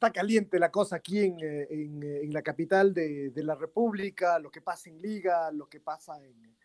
[0.00, 4.62] está caliente la cosa aquí en, eh, eh, la capital de, la República, lo que
[4.62, 6.56] pasa en Liga, lo que pasa en,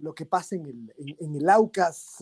[0.00, 2.16] lo que pasa en el, en Aucas.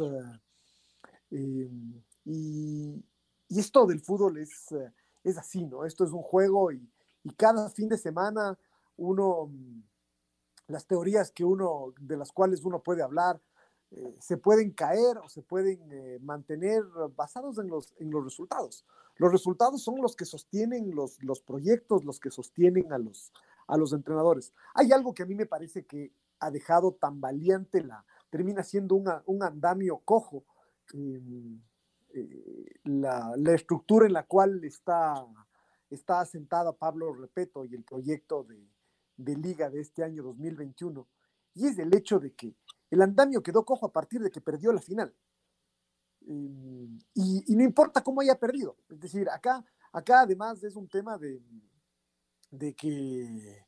[1.30, 3.02] y,
[3.48, 5.86] esto del fútbol es, eh, así, ¿no?
[5.86, 6.90] Esto es un juego y,
[7.38, 8.58] cada fin de semana
[8.98, 9.82] uno, mm,
[10.66, 13.40] las teorías que uno, de las cuales uno puede hablar,
[13.92, 16.82] eh, se pueden caer o se pueden eh, mantener
[17.16, 18.84] basados en los resultados.
[19.16, 23.32] Los resultados son los que sostienen los, los proyectos, los que sostienen a los,
[23.66, 24.52] a los entrenadores.
[24.74, 28.96] Hay algo que a mí me parece que ha dejado tan valiente la, termina siendo
[28.96, 30.44] un andamio cojo.
[30.92, 31.60] Em,
[32.14, 35.24] eh, la, estructura en la cual está,
[35.90, 41.08] está asentada Pablo Repeto y el proyecto de, liga de este año 2021,
[41.54, 42.56] y es el hecho de que
[42.90, 45.14] el andamio quedó cojo a partir de que perdió la final.
[46.26, 51.18] Mm, y, no importa cómo haya perdido, es decir, acá, acá además es un tema
[51.18, 51.42] de,
[52.50, 53.66] de que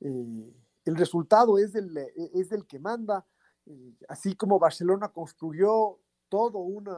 [0.00, 1.96] eh, el resultado es del,
[2.34, 3.26] es del que manda,
[3.66, 5.98] eh, así como Barcelona construyó
[6.28, 6.94] todo una,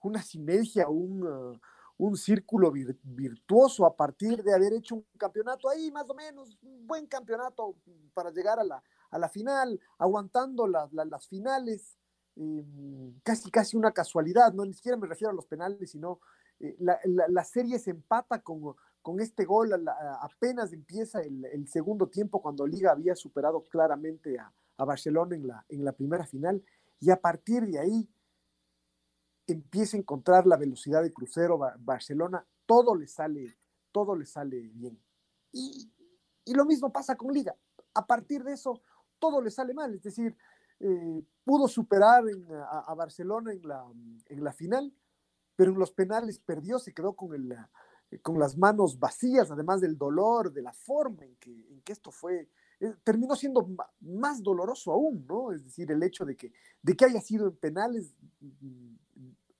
[0.00, 1.58] una sinergia, un, uh,
[1.98, 6.86] un círculo virtuoso a partir de haber hecho un campeonato ahí, más o menos, un
[6.86, 7.76] buen campeonato
[8.12, 11.98] para llegar a la, a la final, aguantando las finales,
[12.36, 16.20] em, casi casi una casualidad, no ni siquiera me refiero a los penales, sino
[16.60, 19.70] eh, la, la, serie se empata con, con este gol,
[20.20, 25.84] apenas empieza el, segundo tiempo cuando Liga había superado claramente a, Barcelona en la, en
[25.84, 26.62] la primera final,
[27.00, 28.08] y a partir de ahí
[29.46, 33.56] empieza a encontrar la velocidad de crucero Barcelona, todo le sale,
[33.92, 35.00] todo le sale bien.
[35.52, 35.88] Y,
[36.52, 37.56] lo mismo pasa con Liga.
[37.94, 38.82] A partir de eso,
[39.18, 39.94] todo le sale mal.
[39.94, 40.36] Es decir,
[40.80, 42.24] eh, pudo superar
[42.70, 43.84] a, Barcelona en la,
[44.26, 44.92] en la final,
[45.54, 47.56] pero en los penales perdió, se quedó con, el,
[48.22, 52.10] con las manos vacías, además del dolor, de la forma en que, en que esto
[52.10, 52.48] fue,
[52.80, 53.68] eh, terminó siendo
[54.00, 55.52] más doloroso aún, ¿no?
[55.52, 58.14] Es decir, el hecho de que, de que haya sido en penales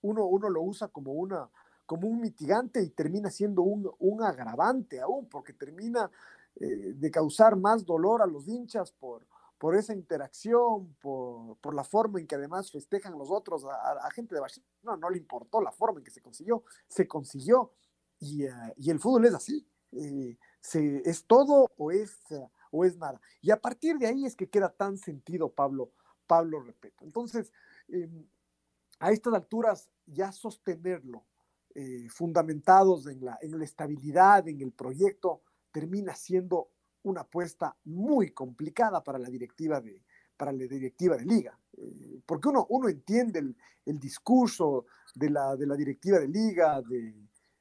[0.03, 1.49] uno, uno lo usa como, una,
[1.87, 6.11] como un mitigante y termina siendo un, un agravante aún, porque termina
[6.57, 9.27] eh, de causar más dolor a los hinchas por,
[9.59, 14.35] por esa interacción, por, por, la forma en que además festejan los otros, a, gente
[14.35, 17.73] de Barcelona no, no le importó la forma en que se consiguió, se consiguió,
[18.19, 22.19] y, eh, y el fútbol es así, eh, se, es todo o es,
[22.71, 23.21] o es nada.
[23.41, 25.93] Y a partir de ahí es que queda tan sentido Pablo,
[26.27, 27.05] Pablo Repeto.
[27.05, 27.53] Entonces,
[27.89, 28.27] em,
[28.99, 31.25] a estas alturas ya sostenerlo,
[31.75, 35.43] eh, fundamentados en la, en la estabilidad, en el proyecto,
[35.73, 36.71] termina siendo
[37.09, 40.03] una apuesta muy complicada para la directiva de,
[40.37, 43.39] para la directiva de liga, eh, porque uno, uno entiende
[43.85, 47.15] el, discurso de la, de la, directiva de liga, de,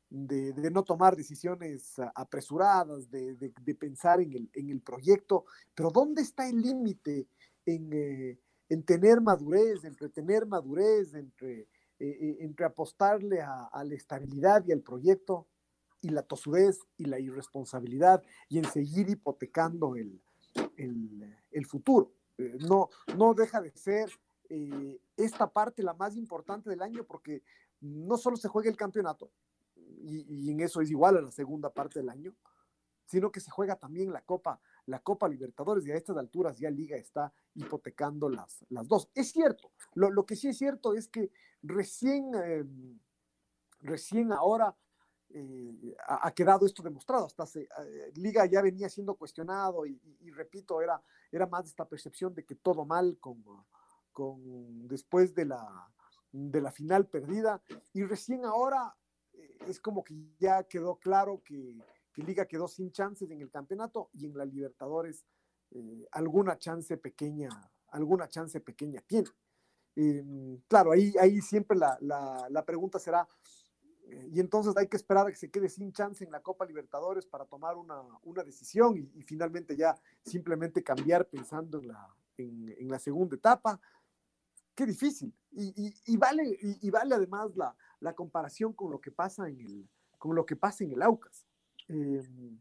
[0.10, 6.50] de, no tomar decisiones apresuradas, de, pensar en el, en el, proyecto, pero ¿dónde está
[6.50, 7.28] el límite
[7.66, 8.40] en, eh,
[8.70, 11.68] en tener madurez, entre tener madurez, entre, eh,
[12.00, 15.48] eh, entre apostarle a, la estabilidad y al proyecto
[16.06, 20.22] y la tosudez y la irresponsabilidad y en seguir hipotecando el,
[20.78, 22.14] el, futuro.
[22.38, 24.12] Eh, no, no deja de ser
[25.18, 27.42] esta parte la más importante del año porque
[27.82, 29.32] no solo se juega el campeonato,
[29.76, 32.36] y, y en eso es igual a la segunda parte del año,
[33.06, 36.70] sino que se juega también la Copa, la Copa Libertadores y a estas alturas ya
[36.70, 39.10] Liga está hipotecando las, las dos.
[39.16, 41.32] Es cierto, lo, que sí es cierto es que
[41.64, 43.00] recién, em,
[43.82, 44.76] recién ahora
[45.30, 47.26] eh, ha, quedado esto demostrado.
[47.26, 50.00] Hasta eh, Liga ya venía siendo cuestionado y,
[50.32, 51.02] repito, era,
[51.32, 53.44] era más esta percepción de que todo mal con,
[54.12, 55.90] con después de la,
[56.32, 57.62] de la final perdida
[57.94, 58.96] y recién ahora
[59.34, 61.76] eh, es como que ya quedó claro que
[62.16, 65.26] que Liga quedó sin chances en el campeonato y en la Libertadores
[65.72, 67.50] eh, alguna chance pequeña,
[67.90, 69.28] alguna chance pequeña tiene.
[69.98, 73.28] Em, claro, ahí, ahí siempre la, la, pregunta será,
[74.08, 77.26] y entonces hay que esperar a que se quede sin chance en la Copa Libertadores
[77.26, 83.00] para tomar una, una decisión y, finalmente ya simplemente cambiar pensando en la, en, la
[83.00, 83.80] segunda etapa.
[84.76, 85.34] Qué difícil.
[85.52, 89.90] Y, y, vale, y, vale además la, la, comparación con lo que pasa en el,
[90.18, 91.48] con lo que pasa en el Aucas.
[91.88, 92.60] Em,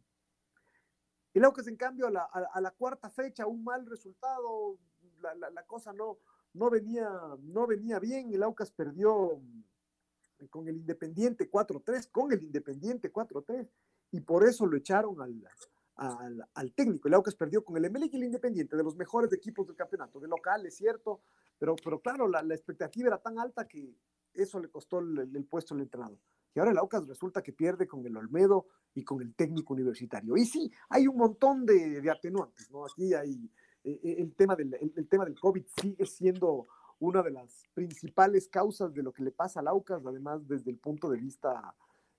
[1.34, 4.78] el Aucas, en cambio, a la, a, la, cuarta fecha, un mal resultado,
[5.20, 6.18] la, la, cosa no,
[6.52, 7.10] no, venía,
[7.40, 8.32] no venía bien.
[8.32, 9.42] El Aucas perdió
[10.50, 13.68] con el Independiente 4-3, con el Independiente 4-3,
[14.12, 15.42] y por eso lo echaron al,
[15.96, 17.08] al, al, técnico.
[17.08, 20.20] El Aucas perdió con el Emelec y el Independiente, de los mejores equipos del campeonato,
[20.20, 21.20] de local, es cierto,
[21.58, 23.96] pero, pero claro, la, la expectativa era tan alta que
[24.34, 26.18] eso le costó el, el puesto al entrenador.
[26.54, 30.36] Y ahora el Aucas resulta que pierde con el Olmedo y con el técnico universitario.
[30.36, 32.84] Y sí, hay un montón de, de atenuantes, ¿no?
[32.86, 33.50] Aquí hay
[33.82, 38.48] eh, eh, el, tema del, el, tema del COVID sigue siendo una de las principales
[38.48, 41.74] causas de lo que le pasa al Aucas, además desde el punto de vista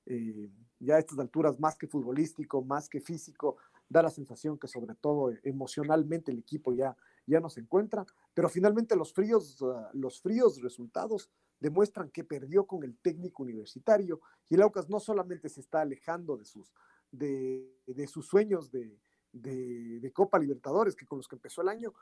[0.05, 0.49] eh,
[0.79, 3.57] ya a estas alturas más que futbolístico, más que físico,
[3.89, 6.95] da la sensación que sobre todo emocionalmente el equipo ya,
[7.25, 11.29] ya no se encuentra, pero finalmente los fríos, ah, los fríos resultados
[11.59, 16.37] demuestran que perdió con el técnico universitario y el Aucas no solamente se está alejando
[16.37, 16.73] de sus,
[17.11, 18.99] de, de sus sueños de,
[19.35, 21.93] de, Copa Libertadores, que con los que empezó el año,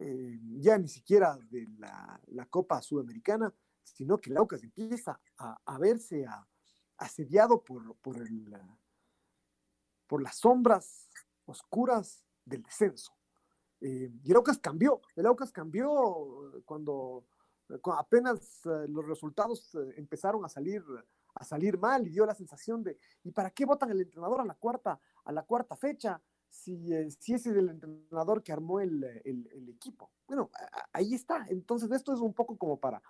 [0.00, 3.52] eh, ya ni siquiera de la, la, Copa Sudamericana,
[3.82, 6.46] sino que el Aucas empieza a, a verse a,
[7.00, 8.56] asediado por, por, el,
[10.06, 11.08] por las sombras
[11.46, 13.12] oscuras del descenso.
[13.80, 17.24] Eh, y el Aucas cambió, el Aucas cambió cuando
[17.96, 20.84] apenas eh, los resultados eh, empezaron a salir,
[21.34, 24.44] a salir mal y dio la sensación de, ¿y para qué votan el entrenador a
[24.44, 26.20] la cuarta, a la cuarta fecha?
[26.50, 30.10] Si, eh, si ese es el entrenador que armó el, el, equipo.
[30.26, 30.50] Bueno,
[30.92, 31.46] ahí está.
[31.48, 33.00] Entonces, esto es un poco como para,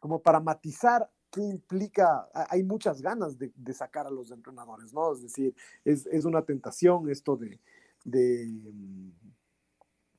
[0.00, 5.12] como para matizar qué implica, hay muchas ganas de, de sacar a los entrenadores, ¿no?
[5.12, 5.54] Es decir,
[5.84, 7.60] es, es una tentación esto de,
[8.04, 9.10] de mm,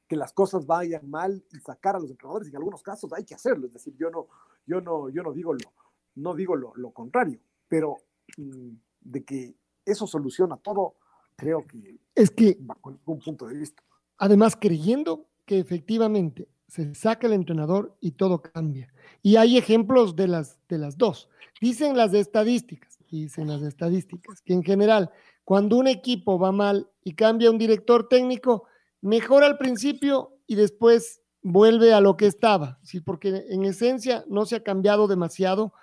[0.08, 3.36] que las cosas vayan mal y sacar a los entrenadores, en algunos casos hay que
[3.36, 4.28] hacerlo, es decir, yo no,
[4.68, 5.74] yo no, yo no digo lo,
[6.16, 7.98] no digo lo, lo contrario, pero
[8.38, 9.56] mm, de que
[9.86, 10.96] eso soluciona todo,
[11.36, 13.84] creo que es que con un punto de vista.
[14.18, 18.92] Además, creyendo que efectivamente se saca el entrenador y todo cambia.
[19.22, 21.30] Y hay ejemplos de las, de las dos.
[21.62, 25.12] Dicen las estadísticas, dicen las estadísticas, que en general,
[25.44, 28.66] cuando un equipo va mal y cambia un director técnico,
[29.02, 33.02] mejora al principio y después vuelve a lo que estaba, ¿sí?
[33.02, 35.74] porque en esencia no se ha cambiado demasiado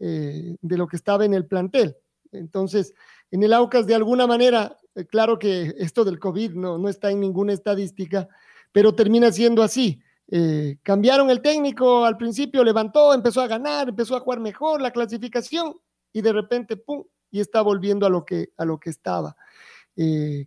[0.00, 1.96] eh, de lo que estaba en el plantel.
[2.32, 2.94] Entonces,
[3.30, 4.78] en el AUCAS, de alguna manera,
[5.08, 8.28] claro que esto del COVID no, no está en ninguna estadística,
[8.72, 10.00] pero termina siendo así.
[10.28, 14.92] Eh, cambiaron el técnico, al principio levantó, empezó a ganar, empezó a jugar mejor la
[14.92, 15.76] clasificación
[16.12, 19.36] y de repente, ¡pum!, y está volviendo a lo que, a lo que estaba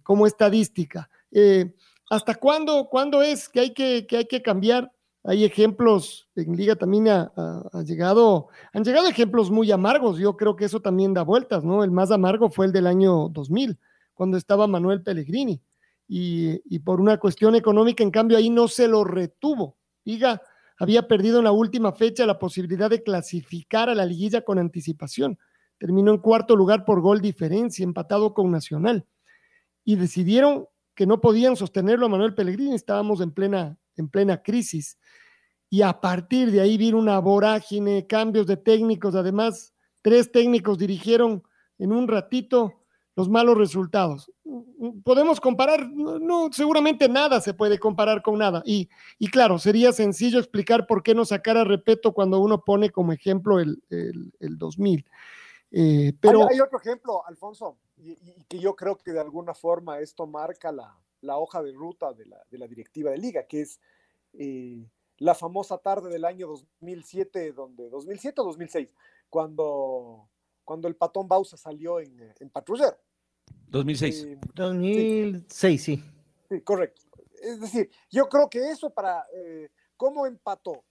[0.03, 1.09] como estadística.
[2.09, 4.91] ¿Hasta cuándo, cuándo es que hay que, que hay que cambiar?
[5.23, 7.31] Hay ejemplos, en Liga también ha,
[7.85, 11.81] llegado, han llegado ejemplos muy amargos, yo creo que eso también da vueltas, ¿no?
[11.83, 13.79] El más amargo fue el del año 2000,
[14.13, 15.61] cuando estaba Manuel Pellegrini,
[16.07, 19.77] y, por una cuestión económica, en cambio, ahí no se lo retuvo.
[20.03, 20.41] Liga
[20.77, 25.39] había perdido en la última fecha la posibilidad de clasificar a la liguilla con anticipación.
[25.77, 29.07] Terminó en cuarto lugar por gol diferencia, empatado con Nacional.
[29.83, 34.99] Y decidieron que no podían sostenerlo a Manuel Pellegrini, estábamos en plena, en plena crisis.
[35.69, 39.73] Y a partir de ahí vino una vorágine, cambios de técnicos, además,
[40.03, 41.43] tres técnicos dirigieron
[41.79, 42.82] en un ratito
[43.15, 44.31] los malos resultados.
[45.03, 48.61] Podemos comparar, no, seguramente nada se puede comparar con nada.
[48.65, 48.89] Y,
[49.19, 53.13] y claro, sería sencillo explicar por qué no sacar a Repeto cuando uno pone como
[53.13, 55.05] ejemplo el, el, el 2000.
[55.71, 56.47] Eh, pero...
[56.49, 58.15] Hay, otro ejemplo, Alfonso, y,
[58.47, 62.27] que yo creo que de alguna forma esto marca la, la hoja de ruta de
[62.27, 63.79] la, de la, directiva de liga, que es
[64.33, 64.85] eh,
[65.17, 68.93] la famosa tarde del año 2007, donde 2007 o 2006,
[69.29, 70.29] cuando,
[70.63, 72.97] cuando el patón Bausa salió en, en patrullero.
[73.67, 74.27] 2006.
[74.53, 76.03] 2006, sí.
[76.49, 76.61] sí.
[76.61, 77.01] correcto.
[77.41, 79.25] Es decir, yo creo que eso para,
[79.97, 80.85] ¿cómo empató?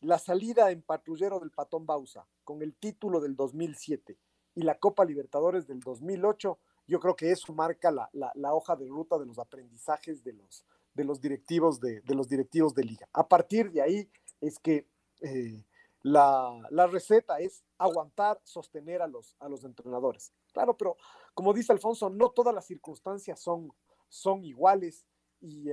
[0.00, 4.18] la salida en patrullero del Patón Bausa con el título del 2007
[4.54, 8.88] y la Copa Libertadores del 2008, yo creo que eso marca la, la, hoja de
[8.88, 10.64] ruta de los aprendizajes de los,
[10.94, 13.08] de los, directivos, de, de los directivos de liga.
[13.12, 14.88] A partir de ahí es que
[15.20, 15.64] eh,
[16.02, 20.32] la, la, receta es aguantar, sostener a los, a los entrenadores.
[20.52, 20.96] Claro, pero
[21.34, 23.70] como dice Alfonso, no todas las circunstancias son,
[24.08, 25.06] son iguales
[25.40, 25.70] y,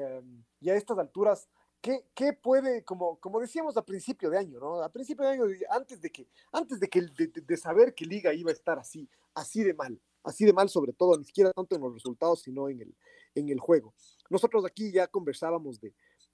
[0.60, 1.50] y a estas alturas
[1.82, 4.82] ¿Qué, puede, como, como decíamos a principio de año, ¿no?
[4.82, 8.50] A principio de año, antes de que, antes de que de, saber que Liga iba
[8.50, 11.82] a estar así, así de mal, así de mal sobre todo, ni siquiera tanto en
[11.82, 12.96] los resultados, sino en el,
[13.36, 13.94] en el juego.
[14.30, 15.94] Nosotros aquí ya conversábamos de,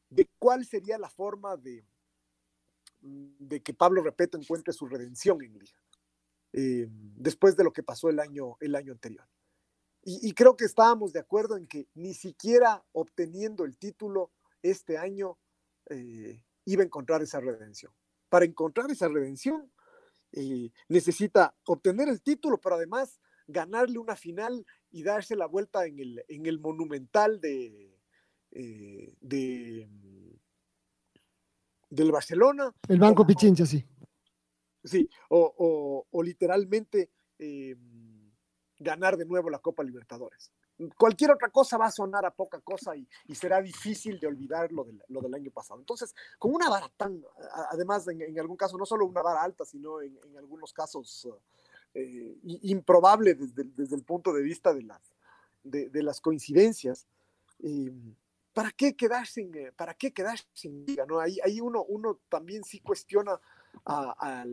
[0.10, 1.86] de cuál sería la forma de,
[3.04, 5.78] de que Pablo Repeto encuentre su redención en Liga,
[6.54, 9.28] eh, después de lo que pasó el año, el año anterior.
[10.06, 15.38] Y, creo que estábamos de acuerdo en que ni siquiera obteniendo el título este año
[15.90, 17.94] eh, iba a encontrar esa redención.
[18.28, 19.72] Para encontrar esa redención
[20.34, 26.00] eh, necesita obtener el título, pero además ganarle una final y darse la vuelta en
[26.00, 27.98] el, en el monumental de,
[28.52, 29.88] eh, de
[31.96, 32.74] del Barcelona.
[32.88, 33.86] El Banco Pichincha, sí.
[34.84, 37.10] Sí, o, o literalmente
[38.80, 40.52] ganar de nuevo la Copa Libertadores
[40.98, 44.86] cualquier otra cosa va a sonar a poca cosa y, será difícil de olvidar lo,
[45.22, 45.80] del año pasado.
[45.80, 47.24] Entonces, con una vara tan,
[47.72, 51.28] además en, algún caso, no solo una vara alta, sino en, algunos casos
[51.94, 55.02] eh, improbable desde, el punto de vista de las,
[55.64, 57.08] de, las coincidencias,
[57.60, 57.92] eh,
[58.54, 61.06] ¿para qué quedarse en, eh, para qué quedarse en liga?
[61.06, 61.20] ¿no?
[61.20, 63.40] Ahí, ahí uno, uno también sí cuestiona
[63.86, 64.46] a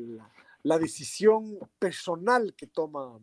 [0.63, 3.21] la decisión personal que toma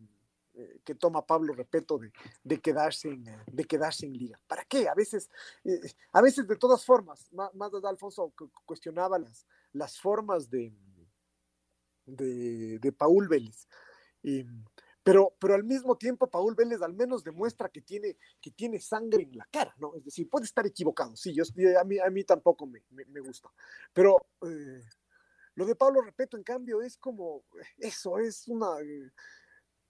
[0.59, 2.11] eh, que toma Pablo Repeto de,
[2.43, 4.39] de, quedarse en, eh, de quedarse en liga.
[4.47, 4.89] ¿Para qué?
[4.89, 5.29] A veces,
[5.63, 5.79] eh,
[6.11, 8.33] a veces de todas formas, más, más Alfonso
[8.65, 10.73] cuestionaba las, las formas de,
[12.07, 13.67] de, de Paul Vélez.
[15.07, 19.23] Pero, pero al mismo tiempo, Paul Vélez al menos demuestra que tiene, que tiene sangre
[19.23, 19.95] en la cara, ¿no?
[19.95, 21.43] Es decir, puede estar equivocado, sí, yo,
[21.79, 23.49] a, mí, a mí tampoco me, me, gusta.
[23.93, 24.17] Pero
[25.55, 27.45] lo de Pablo Repeto, en cambio, es como
[27.77, 28.67] eso, es una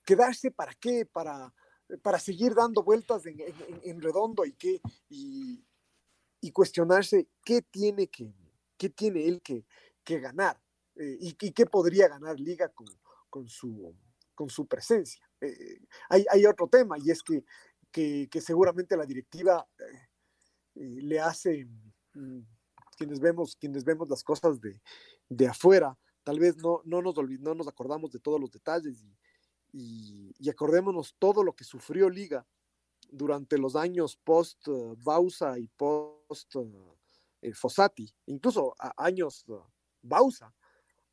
[0.05, 1.51] quedarse para qué, para,
[2.03, 5.63] para seguir dando vueltas en, redondo y qué, y,
[6.53, 8.35] cuestionarse qué tiene que,
[8.77, 9.65] qué tiene él que,
[10.03, 10.61] que ganar
[10.95, 12.87] eh, y, qué podría ganar Liga con,
[13.31, 13.95] con, su,
[14.37, 15.27] con su presencia.
[15.41, 15.79] Eh,
[16.09, 17.43] hay, hay, otro tema y es que,
[17.91, 21.67] que, seguramente la directiva eh, le hace,
[22.13, 22.41] mm,
[22.95, 24.79] quienes vemos, quienes vemos las cosas de,
[25.27, 29.03] de afuera, tal vez no, no, nos no nos acordamos de todos los detalles
[29.73, 32.45] y, y, acordémonos todo lo que sufrió Liga
[33.09, 36.55] durante los años post eh, Bausa y post
[37.41, 39.63] eh, Fossati, incluso años uh,
[40.01, 40.53] Bausa,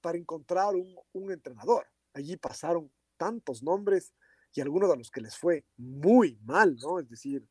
[0.04, 1.86] para encontrar un, entrenador.
[2.12, 4.12] Allí pasaron tantos nombres
[4.54, 6.98] y algunos de los que les fue muy mal, ¿no?
[7.00, 7.46] Es decir,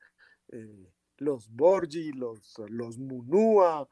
[0.50, 3.88] eh, los Borgi, los, los Munúa,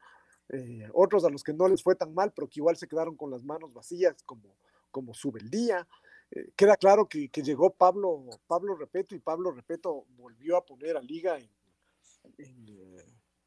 [0.92, 3.30] otros a los que no les fue tan mal, pero que igual se quedaron con
[3.30, 4.54] las manos vacías, como,
[4.90, 5.86] como Subeldía.
[6.30, 11.02] Eh, queda claro que, llegó Pablo, Pablo Repeto y Pablo Repeto volvió a poner a
[11.02, 11.50] Liga en,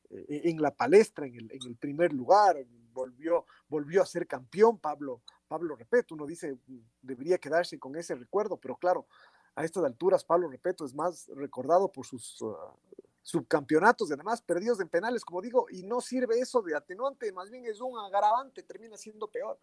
[0.10, 2.58] en, la palestra, en el, primer lugar,
[2.94, 6.15] volvió, volvió a ser campeón Pablo, Pablo Repeto.
[6.15, 6.57] Uno dice,
[7.01, 9.07] debería quedarse con ese recuerdo, pero claro,
[9.55, 12.75] a estas alturas Pablo Repeto es más recordado por sus ah,
[13.21, 17.49] subcampeonatos y además perdidos en penales, como digo, y no sirve eso de atenuante, más
[17.49, 19.59] bien es un agravante, termina siendo peor.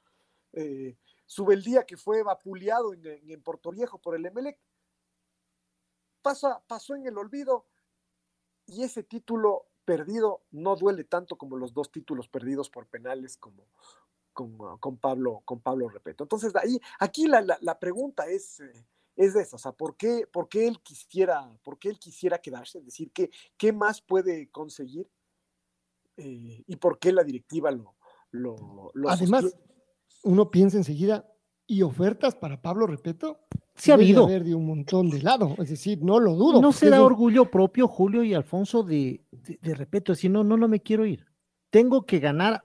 [0.52, 0.96] Eh,
[1.62, 4.58] día que fue vapuleado en, en, Puerto Viejo por el Emelec,
[6.20, 7.66] pasa, pasó en el olvido
[8.66, 13.66] y ese título perdido no duele tanto como los dos títulos perdidos por penales como
[14.32, 16.24] con, Pablo, con Pablo Repeto.
[16.24, 18.86] Entonces, ahí, aquí la, la, pregunta es, eh,
[19.16, 22.78] es esa, o sea, ¿por qué, por qué él quisiera, por qué él quisiera quedarse?
[22.78, 25.08] Es decir, ¿qué, qué más puede conseguir?
[26.16, 27.94] Eh, y por qué la directiva lo,
[28.30, 29.56] lo, lo Además,
[30.22, 31.30] uno piensa enseguida,
[31.66, 33.40] ¿y ofertas para Pablo Repeto?
[33.74, 34.24] Sí ha habido.
[34.24, 36.60] Haber de un montón de lado, es decir, no lo dudo.
[36.60, 40.68] No se da orgullo propio Julio y Alfonso de, de, Repeto, decir, no, no, no
[40.68, 41.26] me quiero ir.
[41.70, 42.64] Tengo que ganar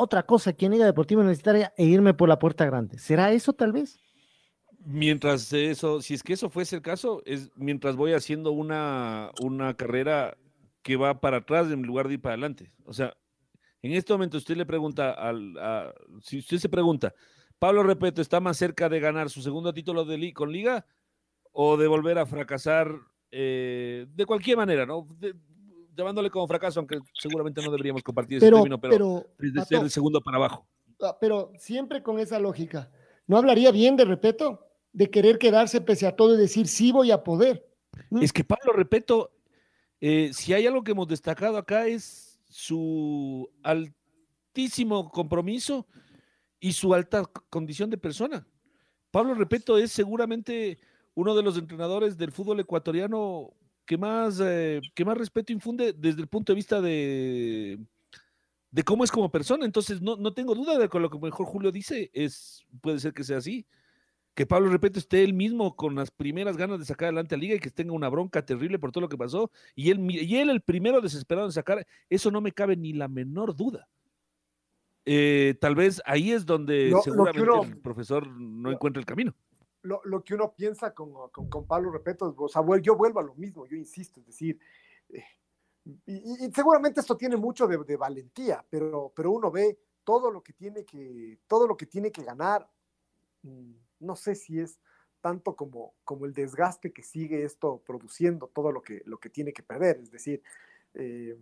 [0.00, 2.98] otra cosa aquí en Liga Deportiva Universitaria e irme por la puerta grande.
[2.98, 4.00] ¿Será eso tal vez?
[4.82, 9.74] Mientras eso, si es que eso fuese el caso, es mientras voy haciendo una, una
[9.74, 10.38] carrera
[10.82, 12.72] que va para atrás en lugar de ir para adelante.
[12.84, 13.14] O sea,
[13.82, 15.54] en este momento usted le pregunta, al,
[16.22, 17.14] si usted se pregunta,
[17.58, 20.86] Pablo Repeto está más cerca de ganar su segundo título de con Liga
[21.52, 22.90] o de volver a fracasar
[23.30, 25.06] eh, de cualquier manera, ¿no?
[26.00, 30.20] Llamándole como fracaso, aunque seguramente no deberíamos compartir ese término, pero, desde ser el segundo
[30.20, 30.66] para abajo.
[31.00, 32.90] Ah, pero siempre con esa lógica,
[33.26, 34.66] ¿no hablaría bien de Repeto?
[34.92, 37.66] De querer quedarse pese a todo y decir sí voy a poder.
[38.10, 38.22] ¿Mm?
[38.22, 39.30] Es que Pablo Repeto,
[40.00, 45.86] eh, si hay algo que hemos destacado acá es su altísimo compromiso
[46.58, 48.46] y su alta condición de persona.
[49.10, 50.78] Pablo Repeto es seguramente
[51.14, 53.52] uno de los entrenadores del fútbol ecuatoriano
[53.90, 57.76] que más, eh, que más respeto infunde desde el punto de vista de,
[58.70, 59.64] de cómo es como persona.
[59.64, 63.12] Entonces, no, no tengo duda de que lo que mejor Julio dice es, puede ser
[63.12, 63.66] que sea así.
[64.34, 67.56] Que Pablo Repeto esté él mismo con las primeras ganas de sacar adelante a Liga
[67.56, 69.50] y que tenga una bronca terrible por todo lo que pasó.
[69.74, 73.08] Y él, y él el primero desesperado en sacar, eso no me cabe ni la
[73.08, 73.88] menor duda.
[75.04, 79.34] Eh, tal vez ahí es donde seguramente el profesor no encuentra el camino.
[79.82, 83.22] Lo, lo que uno piensa con, con, con Pablo Repeto, o sea, yo vuelvo a
[83.22, 84.60] lo mismo, yo insisto, es decir,
[85.08, 85.24] eh,
[86.06, 90.52] y, seguramente esto tiene mucho de, de, valentía, pero, pero uno ve todo lo que
[90.52, 92.68] tiene que, todo lo que tiene que ganar,
[93.42, 94.78] mm, no sé si es
[95.20, 99.52] tanto como, como el desgaste que sigue esto produciendo, todo lo que, lo que tiene
[99.52, 100.42] que perder, es decir,
[100.94, 101.36] eh,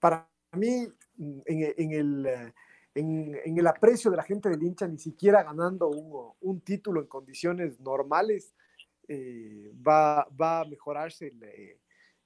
[0.00, 2.52] para mí, mm, en, en el
[2.98, 7.06] en, el aprecio de la gente del hincha, ni siquiera ganando un, un título en
[7.06, 8.54] condiciones normales,
[9.06, 11.80] eh, va, va, a mejorarse eh,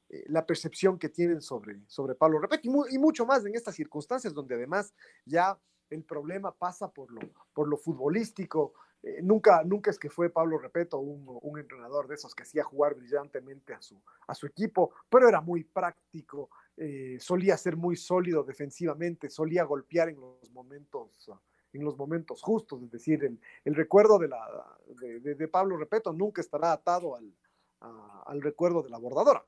[0.08, 3.74] eh, la percepción que tienen sobre, sobre Pablo Repeto y, y, mucho más en estas
[3.74, 4.92] circunstancias donde además
[5.24, 5.58] ya
[5.90, 7.20] el problema pasa por lo,
[7.52, 8.74] por lo futbolístico.
[9.02, 12.62] Eh, nunca, nunca es que fue Pablo Repeto un, un, entrenador de esos que hacía
[12.62, 17.96] jugar brillantemente a su, a su equipo, pero era muy práctico, eh, solía ser muy
[17.96, 21.30] sólido defensivamente, solía golpear en los momentos,
[21.72, 25.76] en los momentos justos, es decir, el, el recuerdo de, la, de, de, de, Pablo
[25.76, 27.32] Repeto nunca estará atado al,
[27.80, 29.44] a, al recuerdo de la bordadora.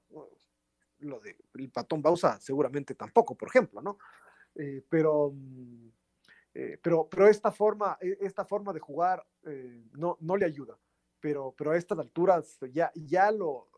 [0.98, 3.98] Lo de el patón Bausa seguramente tampoco, por ejemplo, ¿no?
[4.54, 5.34] Eh, pero,
[6.54, 10.78] eh, pero, pero esta forma, e, esta forma de jugar eh, no, no le ayuda.
[11.20, 13.68] Pero, pero a estas alturas ya, ya lo,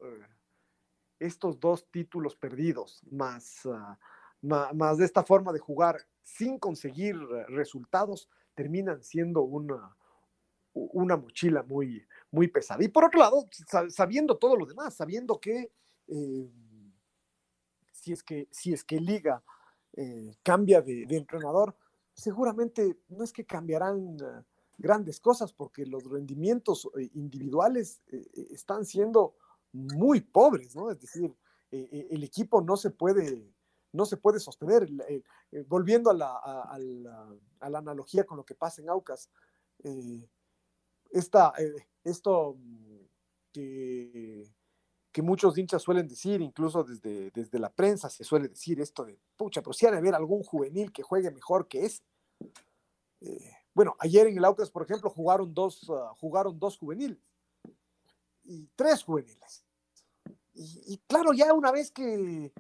[1.19, 3.97] estos dos títulos perdidos, más, uh,
[4.75, 7.17] más, de esta forma de jugar sin conseguir
[7.49, 9.97] resultados, terminan siendo una,
[10.77, 12.85] una mochila muy, muy pesada.
[12.85, 13.47] Y por otro lado,
[13.89, 15.71] sabiendo todo lo demás, sabiendo que
[16.09, 16.51] eh,
[17.93, 19.43] si, es que si es que Liga
[19.95, 21.75] eh, cambia de, entrenador,
[22.15, 24.45] seguramente no es que cambiarán uh,
[24.79, 28.03] grandes cosas, porque los rendimientos eh, individuales
[28.51, 29.35] están siendo
[29.77, 30.91] muy pobres, ¿no?
[30.91, 31.35] Es decir,
[31.71, 33.47] eh, el equipo no se puede,
[33.97, 34.89] no se puede sostener.
[35.09, 39.29] Eh, eh, volviendo a la, a, la, analogía con lo que pasa en Aucas,
[39.83, 40.29] eh,
[41.11, 41.53] esta,
[42.05, 42.57] esto
[43.53, 44.49] que,
[45.13, 49.19] que, muchos hinchas suelen decir, incluso desde, desde la prensa se suele decir esto de,
[49.37, 52.03] pucha, pero si ha de haber algún juvenil que juegue mejor que ese.
[53.75, 57.19] bueno, ayer en el Aucas, por ejemplo, jugaron dos, uh, jugaron dos juveniles
[58.45, 59.66] y tres juveniles.
[60.57, 62.53] Y, y, claro, ya una vez que,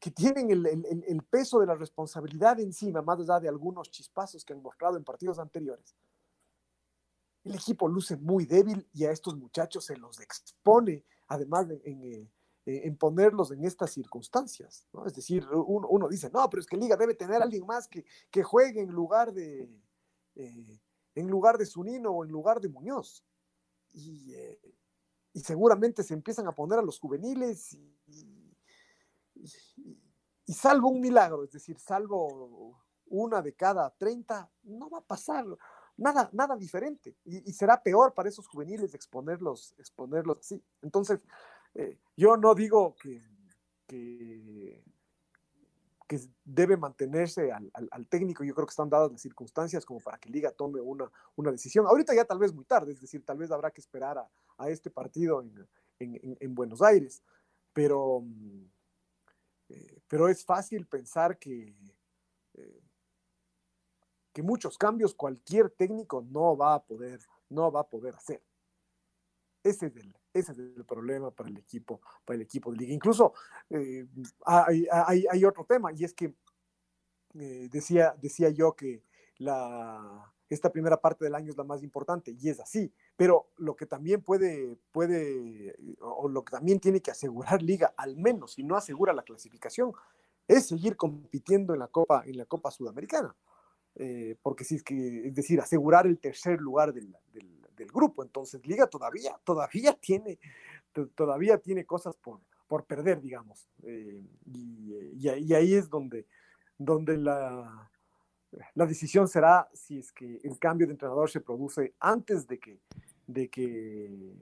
[0.00, 4.44] que tienen el, el, el, peso de la responsabilidad encima, más allá de algunos chispazos
[4.44, 5.94] que han mostrado en partidos anteriores,
[7.44, 12.02] el equipo luce muy débil y a estos muchachos se los expone, además de, en,
[12.02, 12.30] en,
[12.66, 14.88] en, ponerlos en estas circunstancias.
[14.92, 15.06] ¿no?
[15.06, 17.86] Es decir, uno, uno, dice, no, pero es que Liga debe tener a alguien más
[17.86, 19.70] que, que juegue en lugar de,
[20.34, 20.80] eh,
[21.14, 23.24] en lugar de Zunino o en lugar de Muñoz.
[23.92, 24.58] Y, eh,
[25.34, 27.92] y seguramente se empiezan a poner a los juveniles y,
[30.46, 35.44] salvo un milagro, es decir, salvo una de cada 30, no va a pasar
[35.96, 40.64] nada, nada diferente y, será peor para esos juveniles exponerlos, exponerlos así.
[40.80, 41.20] Entonces,
[41.74, 43.20] eh, yo no digo que,
[46.06, 48.44] que debe mantenerse al, al, técnico.
[48.44, 51.86] Yo creo que están dadas las circunstancias como para que Liga tome una, una decisión.
[51.86, 54.68] Ahorita ya tal vez muy tarde, es decir, tal vez habrá que esperar a, a
[54.68, 55.66] este partido en,
[55.98, 57.22] en, en, Buenos Aires,
[57.72, 58.22] pero,
[59.68, 61.74] eh, pero es fácil pensar que,
[62.54, 62.82] eh,
[64.32, 68.42] que muchos cambios cualquier técnico no va a poder, no va a poder hacer.
[69.64, 69.92] Ese
[70.34, 72.92] es el, problema para el equipo, para el equipo de liga.
[72.92, 73.32] Incluso
[73.70, 74.06] eh,
[74.44, 76.34] hay, otro tema y es que
[77.34, 79.02] eh, decía, decía yo que
[79.38, 83.74] la, esta primera parte del año es la más importante y es así, pero lo
[83.74, 88.64] que también puede, puede o lo que también tiene que asegurar liga, al menos si
[88.64, 89.92] no asegura la clasificación,
[90.46, 93.34] es seguir compitiendo en la Copa, en la Copa Sudamericana.
[93.96, 98.22] Eh, porque si es que, es decir, asegurar el tercer lugar del, del del grupo.
[98.22, 100.38] Entonces, Liga todavía, todavía tiene,
[101.14, 103.68] todavía tiene cosas por, por perder, digamos.
[103.82, 106.26] Eh, y, y, y, ahí es donde,
[106.78, 107.90] donde la,
[108.74, 112.80] la decisión será si es que el cambio de entrenador se produce antes de que,
[113.26, 114.34] de que,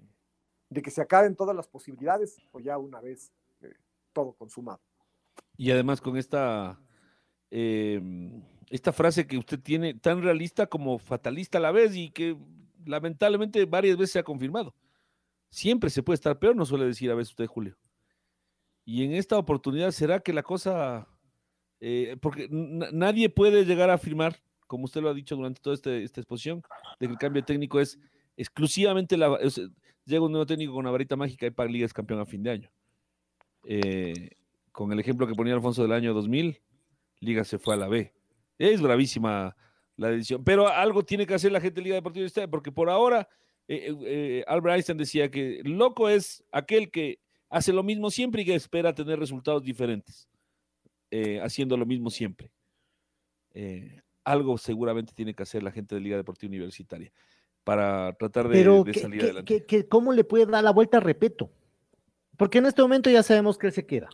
[0.69, 3.75] de que se acaben todas las posibilidades o ya una vez eh,
[4.13, 4.81] todo consumado.
[5.57, 6.81] Y además con esta,
[7.51, 8.01] eh,
[8.71, 12.37] esta frase que usted tiene tan realista como fatalista a la vez y que
[12.87, 14.75] lamentablemente varias veces se ha confirmado.
[15.51, 17.77] Siempre se puede estar peor, nos suele decir a veces usted, Julio.
[18.85, 21.07] Y en esta oportunidad, ¿será que la cosa...
[21.81, 26.03] eh, porque nadie puede llegar a afirmar, como usted lo ha dicho durante toda este-
[26.03, 26.63] esta exposición,
[26.99, 27.99] de que el cambio técnico es
[28.37, 29.37] exclusivamente la...
[29.41, 29.61] es-
[30.05, 32.43] llega un nuevo técnico con una varita mágica y Pag Liga es campeón a fin
[32.43, 32.71] de año.
[33.65, 34.31] Eh,
[34.73, 36.61] con el ejemplo que ponía Alfonso del año 2000,
[37.21, 38.13] Liga se fue a la B.
[38.59, 39.55] Es bravísima
[40.03, 42.91] la decisión, pero algo tiene que hacer la gente de Liga Deportiva Universitaria, porque por
[42.91, 43.29] ahora
[43.69, 48.43] eh, eh, eh, Albert Einstein decía que loco es aquel que hace lo mismo siempre
[48.43, 50.29] y que espera tener resultados diferentes,
[51.11, 52.51] eh, haciendo lo mismo siempre.
[53.55, 57.13] Eh, algo seguramente tiene que hacer la gente de Liga Deportiva Universitaria
[57.65, 59.89] para tratar de, Pero, de ¿qué- salir qué- adelante.
[59.89, 61.51] ¿cómo le puede dar la vuelta a Repeto?
[62.37, 64.09] Porque en este momento ya sabemos que él se queda.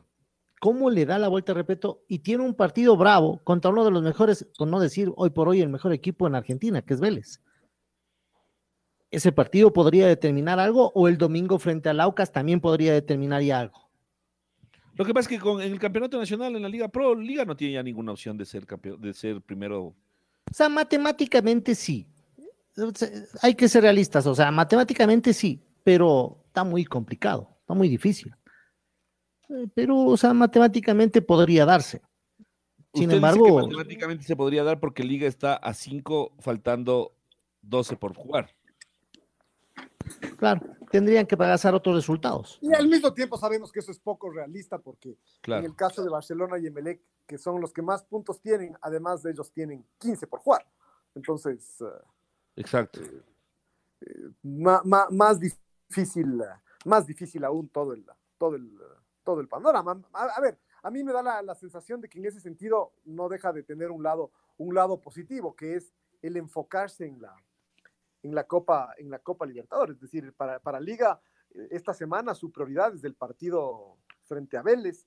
[0.61, 2.05] ¿Cómo le da la vuelta a Repeto?
[2.09, 5.49] Y tiene un partido bravo contra uno de los mejores, por no decir hoy por
[5.49, 7.41] hoy el mejor equipo en Argentina, que es Vélez.
[9.11, 13.61] ¿Ese partido podría determinar algo o el domingo frente al Aucas también podría determinar ya
[13.61, 13.89] algo?
[14.95, 17.45] Lo que pasa es que con, en el campeonato nacional, en la Liga Pro, Liga
[17.45, 19.85] no tiene ya ninguna opción de ser campeón, de ser primero.
[19.85, 19.95] O
[20.53, 22.07] sea, matemáticamente sí.
[23.43, 28.35] Hay que ser realistas, o sea, matemáticamente sí, pero está muy complicado, está muy difícil.
[29.51, 32.01] Eh, Pero, o sea, matemáticamente podría darse.
[32.95, 37.13] Sin Usted dice embargo, que matemáticamente se podría dar porque Liga está a 5, faltando
[37.63, 38.51] 12 por jugar.
[40.39, 42.59] claro, tendrían que pasar otros resultados.
[42.63, 46.09] Y al mismo tiempo sabemos que eso es poco realista porque en el caso de
[46.09, 50.27] Barcelona y Emelec, que son los que más puntos tienen, además de ellos tienen 15
[50.27, 50.67] por jugar.
[51.15, 51.85] Entonces, eh,
[52.57, 53.01] Exacto.
[54.43, 56.45] ma- ma- más difícil, eh,
[56.87, 58.05] más difícil aún todo el,
[58.39, 58.98] todo el, eh,
[59.29, 60.03] todo el panorama.
[60.15, 63.53] A, ver, a mí me da la, sensación de que en ese sentido no deja
[63.53, 67.37] de tener un lado, un lado positivo, que es el enfocarse en la,
[68.23, 69.97] en la Copa, en la Copa Libertadores.
[69.97, 74.63] Es decir, para, para Liga, eh, esta semana su prioridad es el partido frente a
[74.63, 75.07] Vélez.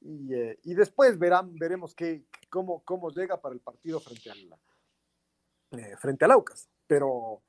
[0.00, 4.58] Y, eh, y después verán, veremos qué, cómo, cómo llega para el partido frente al,
[5.78, 6.70] eh, frente al Aucas.
[6.86, 7.42] Pero,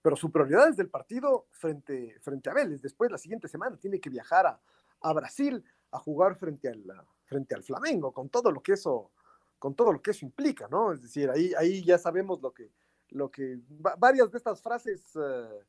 [0.00, 2.80] pero su prioridad es del partido frente, frente a Vélez.
[2.80, 4.60] Después, la siguiente semana, tiene que viajar a,
[5.04, 6.82] a Brasil a jugar frente al,
[7.24, 9.10] frente al Flamengo, con todo lo que eso,
[9.58, 10.92] con todo lo que eso implica, ¿no?
[10.92, 12.70] Es decir, ahí, ahí ya sabemos lo que,
[13.10, 15.60] lo que va- varias de estas frases eh,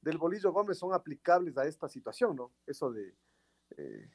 [0.00, 2.50] del Bolillo Gómez son aplicables a esta situación, ¿no?
[2.66, 3.14] Eso de,
[3.76, 4.10] eh,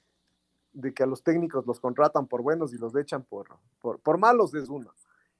[0.71, 3.47] de que a los técnicos los contratan por buenos y los echan por,
[3.79, 4.93] por, por malos es uno.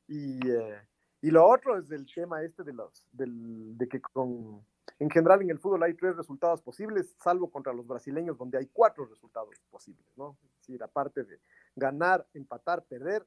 [0.08, 0.82] Y, eh,
[1.22, 4.64] y lo otro es el tema este de los, del, de que con,
[5.00, 8.68] en general en el fútbol hay tres resultados posibles, salvo contra los brasileños, donde hay
[8.68, 10.38] cuatro resultados posibles, ¿no?
[10.44, 11.40] Es decir, aparte de
[11.76, 13.26] ganar, empatar, perder,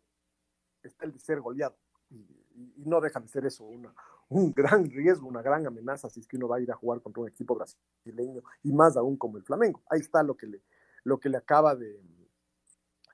[0.83, 1.77] está el de ser goleado.
[2.11, 3.95] Y, y- y no deja de ser eso una,
[4.29, 7.01] un gran riesgo, una gran amenaza si es que uno va a ir a jugar
[7.01, 9.83] contra un equipo brasileño y más aún como el Flamengo.
[9.89, 10.63] Ahí está lo que le,
[11.05, 12.01] lo que le acaba de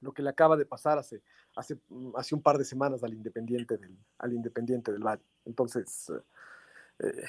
[0.00, 1.22] lo que le acaba de pasar hace,
[1.56, 1.76] hace,
[2.16, 5.24] hace un par de semanas al Independiente del, al Independiente del Valle.
[5.44, 6.12] Entonces,
[7.00, 7.22] eh,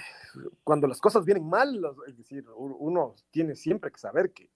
[0.64, 4.50] cuando las cosas vienen mal, es decir, uno tiene siempre que saber que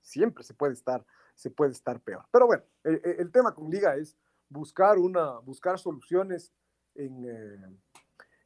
[0.00, 2.24] siempre se puede estar, se puede estar peor.
[2.30, 4.16] Pero bueno, el, el- el tema con Liga es
[4.48, 6.52] buscar una, buscar soluciones
[6.94, 7.78] en, eh,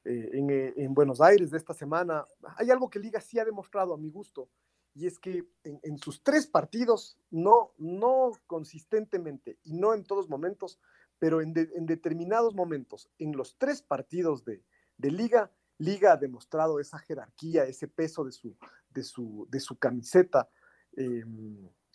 [0.04, 2.26] eh, en, eh, en Buenos Aires de esta semana.
[2.56, 4.48] Hay algo que Liga sí ha demostrado a mi gusto,
[4.94, 10.28] y es que en, en sus tres partidos, no, no consistentemente y no en todos
[10.28, 10.80] momentos,
[11.18, 14.64] pero en, de- en determinados momentos, en los tres partidos de,
[14.96, 18.56] de Liga, Liga ha demostrado esa jerarquía, ese peso de su,
[18.90, 20.48] de su, de su camiseta
[20.96, 21.24] eh,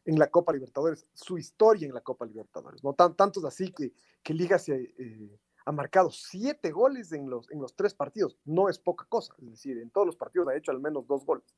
[0.05, 2.83] en la Copa Libertadores, su historia en la Copa Libertadores.
[2.83, 2.93] ¿no?
[2.93, 3.93] Tan, tantos así que,
[4.23, 8.37] que Liga se, eh, ha marcado siete goles en los, en los tres partidos.
[8.45, 11.25] No es poca cosa, es decir, en todos los partidos ha hecho al menos dos
[11.25, 11.55] goles.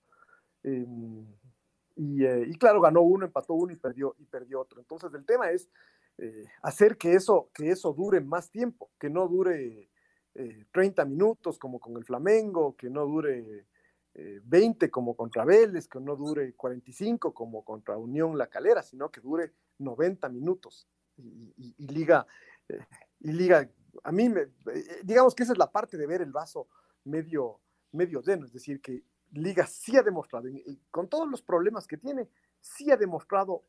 [0.64, 0.86] Eh,
[1.96, 4.80] y, eh, y claro, ganó uno, empató uno y perdió, y perdió otro.
[4.80, 5.70] Entonces el tema es
[6.18, 9.90] eh, hacer que eso, que eso dure más tiempo, que no dure
[10.38, 13.66] eh, 30 minutos como con el Flamengo, que no dure
[14.14, 19.10] eh, 20 como contra Vélez, que no dure 45 como contra Unión La Calera, sino
[19.10, 20.88] que dure 90 minutos.
[21.18, 22.26] Y, liga,
[22.70, 22.80] eh,
[23.22, 23.68] y liga,
[24.04, 26.68] a mí, me, eh, digamos que esa es la parte de ver el vaso
[27.06, 27.60] medio,
[27.92, 30.48] medio lleno, es decir, que Liga sí ha demostrado,
[30.90, 32.30] con todos los problemas que tiene,
[32.62, 33.64] sí ha demostrado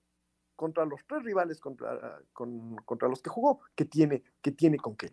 [0.55, 4.97] contra los tres rivales contra, con- contra los que jugó, que tiene, que tiene con
[4.97, 5.11] qué.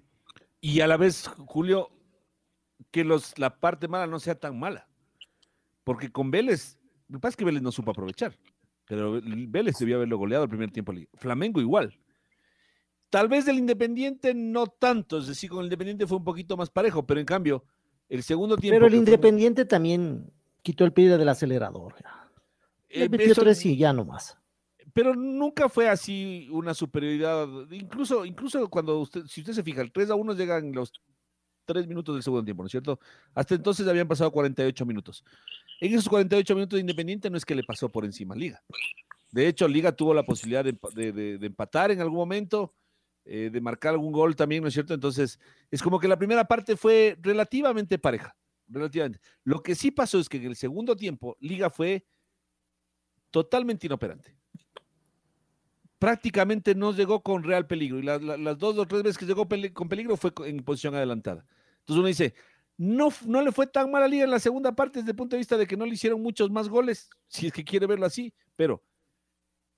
[0.65, 1.91] Y a la vez, Julio,
[2.89, 4.87] que los, la parte mala no sea tan mala.
[5.83, 8.35] Porque con Vélez, lo que pasa es que Vélez no supo aprovechar.
[8.85, 10.91] Pero Vélez debió haberlo goleado el primer tiempo.
[11.13, 11.95] Flamengo igual.
[13.11, 16.71] Tal vez del Independiente no tanto, es decir, con el Independiente fue un poquito más
[16.71, 17.63] parejo, pero en cambio,
[18.09, 18.75] el segundo tiempo.
[18.75, 21.93] Pero el fue- Independiente también quitó el pie del acelerador.
[22.89, 24.35] Eh, Le metió eso- tres y ya nomás.
[24.95, 27.49] Pero nunca fue así una superioridad.
[27.69, 30.93] Incluso, incluso cuando usted, si usted se fija, el 3 a 1 llegan los
[31.65, 32.97] 3 minutos del segundo tiempo, ¿no es cierto?
[33.33, 35.25] Hasta entonces habían pasado 48 minutos.
[35.81, 38.63] En esos 48 minutos de Independiente no es que le pasó por encima a Liga.
[39.33, 42.73] De hecho, Liga tuvo la posibilidad de, de empatar en algún momento,
[43.25, 44.93] eh, de marcar algún gol también, ¿no es cierto?
[44.93, 45.37] Entonces,
[45.69, 48.33] es como que la primera parte fue relativamente pareja,
[48.69, 49.19] relativamente.
[49.43, 52.07] Lo que sí pasó es que en el segundo tiempo, Liga fue
[53.29, 54.37] totalmente inoperante
[56.05, 57.97] prácticamente no llegó con real peligro.
[57.97, 60.93] Y la- la- las dos o tres veces que llegó con peligro fue en posición
[60.93, 61.43] adelantada.
[61.79, 62.35] Entonces uno dice,
[62.77, 65.35] no, no le fue tan mal a Liga en la segunda parte desde el punto
[65.35, 68.05] de vista de que no le hicieron muchos más goles, si es que quiere verlo
[68.05, 68.83] así, pero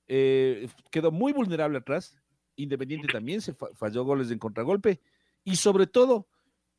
[0.10, 2.18] eh, quedó muy vulnerable atrás.
[2.58, 5.00] Independiente también se fa- falló goles en contragolpe
[5.46, 6.28] y sobre todo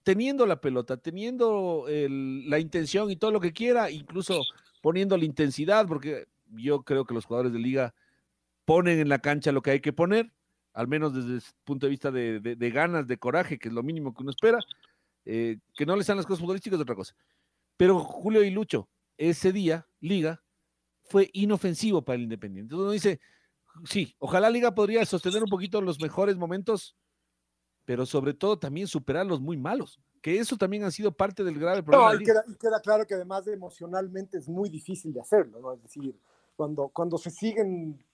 [0.02, 4.42] teniendo la pelota, teniendo la intención y todo lo que quiera, incluso
[4.82, 7.94] poniendo la intensidad, porque yo creo que los jugadores de liga
[8.68, 10.30] ponen en la cancha lo que hay que poner,
[10.74, 13.74] al menos desde el punto de vista de, de- de ganas, de coraje, que es
[13.74, 14.58] lo mínimo que uno espera,
[15.24, 17.14] eh, que no les dan las cosas futbolísticas es otra cosa.
[17.78, 20.42] Pero Julio y Lucho, ese día, Liga,
[21.04, 22.74] fue inofensivo para el Independiente.
[22.74, 23.20] Entonces uno dice,
[23.86, 26.94] sí, ojalá Liga podría sostener un poquito los mejores momentos,
[27.86, 31.58] pero sobre todo también superar los muy malos, que eso también ha sido parte del
[31.58, 32.12] grave problema.
[32.12, 35.72] No, y queda, y queda claro que además emocionalmente es muy difícil de hacerlo, ¿no?
[35.72, 36.14] Es decir,
[36.58, 38.04] cuando, cuando se siguen,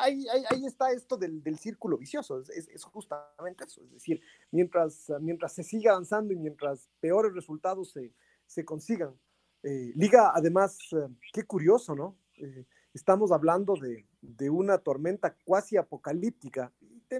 [0.00, 4.20] ahí, ahí, ahí está esto del, del círculo vicioso, es, es- justamente eso, es decir,
[4.50, 8.12] mientras, mientras se siga avanzando y mientras peores resultados se,
[8.44, 9.14] se consigan.
[9.62, 12.16] eh, Liga, además, eh, qué curioso, ¿no?
[12.38, 16.72] Eh, estamos hablando de, de una tormenta cuasi apocalíptica.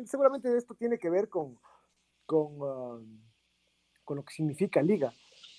[0.05, 1.61] seguramente esto tiene que ver con,
[2.27, 2.99] con, ah,
[4.03, 5.15] con lo que significa Liga.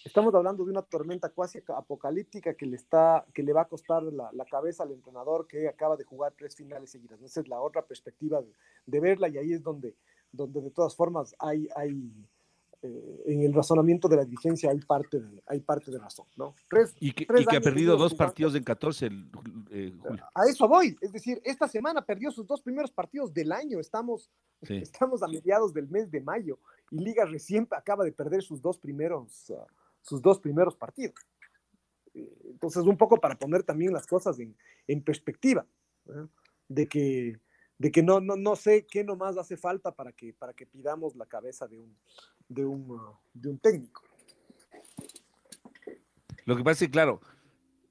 [0.08, 4.04] Estamos hablando de una tormenta cuasi apocalíptica que le, está, que le va a costar
[4.04, 7.22] la, la cabeza al entrenador que acaba de jugar tres finales seguidas.
[7.22, 8.52] Esa es la otra perspectiva de,
[8.86, 9.96] de verla y ahí es donde,
[10.32, 12.10] donde de todas formas hay, hay
[12.84, 16.26] eh, en el razonamiento de la dirigencia hay parte de, hay parte de razón.
[16.38, 16.56] ¿no?
[16.70, 18.18] Tres, Y que, tres y que ha perdido dos jugando.
[18.18, 19.30] partidos en 14, el,
[19.72, 20.24] eh, Julio.
[20.34, 20.96] A eso voy.
[21.02, 23.80] Es decir, esta semana perdió sus dos primeros partidos del año.
[23.80, 24.30] Estamos,
[24.64, 24.78] Sí.
[24.78, 26.58] estamos a mediados del mes de mayo
[26.90, 29.68] y Liga recién acaba de perder sus dos primeros, ah,
[30.08, 31.16] sus dos primeros partidos.
[32.14, 34.56] Entonces, un poco para poner también las cosas en,
[34.88, 35.66] en perspectiva,
[36.08, 36.26] ¿eh?
[36.68, 37.40] de que,
[37.78, 41.16] de que no, no, no sé qué nomás hace falta para que, para que pidamos
[41.16, 41.96] la cabeza de un,
[42.48, 43.00] de un,
[43.34, 44.02] de un técnico.
[46.46, 47.22] Lo que pasa es que, claro,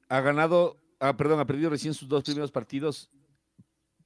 [0.08, 3.10] ha ganado, ah, perdón, ha perdido recién sus dos primeros partidos,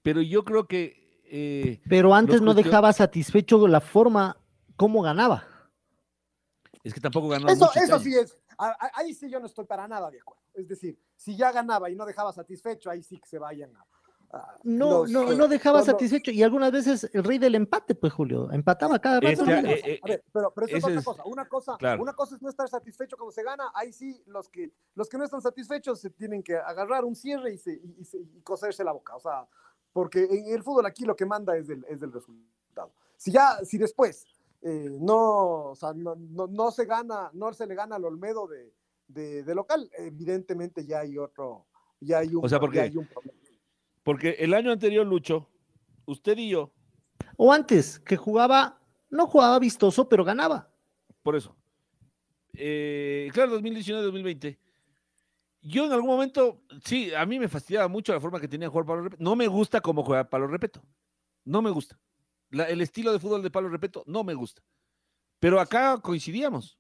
[0.03, 1.01] pero yo creo que
[1.33, 4.37] eh, Pero antes no dejaba satisfecho la forma
[4.75, 5.47] como ganaba.
[6.83, 8.37] Es que tampoco ganó Eso, mucho eso sí es,
[8.95, 10.43] ahí sí yo no estoy para nada de acuerdo.
[10.55, 13.85] Es decir, si ya ganaba y no dejaba satisfecho, ahí sí que se vayan a...
[14.37, 16.31] a No, los, no, no dejaba satisfecho.
[16.31, 19.29] Y algunas veces el rey del empate, pues Julio, empataba cada rato.
[19.29, 19.71] Este, Liga.
[19.71, 21.23] eh, eh, A ver, pero, pero eso es otra es- cosa.
[21.25, 22.03] Una cosa, claro.
[22.03, 23.71] una cosa es no estar satisfecho cuando se gana.
[23.75, 27.53] Ahí sí, los que, los que no están satisfechos se tienen que agarrar un cierre
[27.55, 29.15] y, se, y, y se- y coserse la boca.
[29.17, 29.47] O sea,
[29.93, 32.93] porque en el fútbol aquí lo que manda es el, es el resultado.
[33.17, 34.25] Si ya, si después
[34.63, 38.47] eh, no, o sea, no, no, no se gana, no se le gana al Olmedo
[38.47, 38.73] de,
[39.09, 41.67] de, de local, evidentemente ya hay otro,
[42.01, 43.39] ya hay un, O sea, porque- ya hay un problema.
[44.03, 45.47] Porque el año anterior, Lucho,
[46.07, 46.71] usted y yo,
[47.37, 50.71] O antes, que jugaba, no jugaba vistoso, pero ganaba.
[51.23, 51.55] por eso,
[52.55, 54.59] eh, claro, 2019-2020,
[55.63, 58.71] yo en algún momento, sí, a mí me fastidiaba mucho la forma que tenía de
[58.71, 59.23] jugar Pablo Repeto.
[59.23, 60.83] No me gusta cómo juega Pablo Repeto.
[61.45, 61.99] No me gusta.
[62.51, 64.63] El estilo de fútbol de Pablo Repeto no me gusta.
[65.39, 66.79] Pero acá coincidíamos.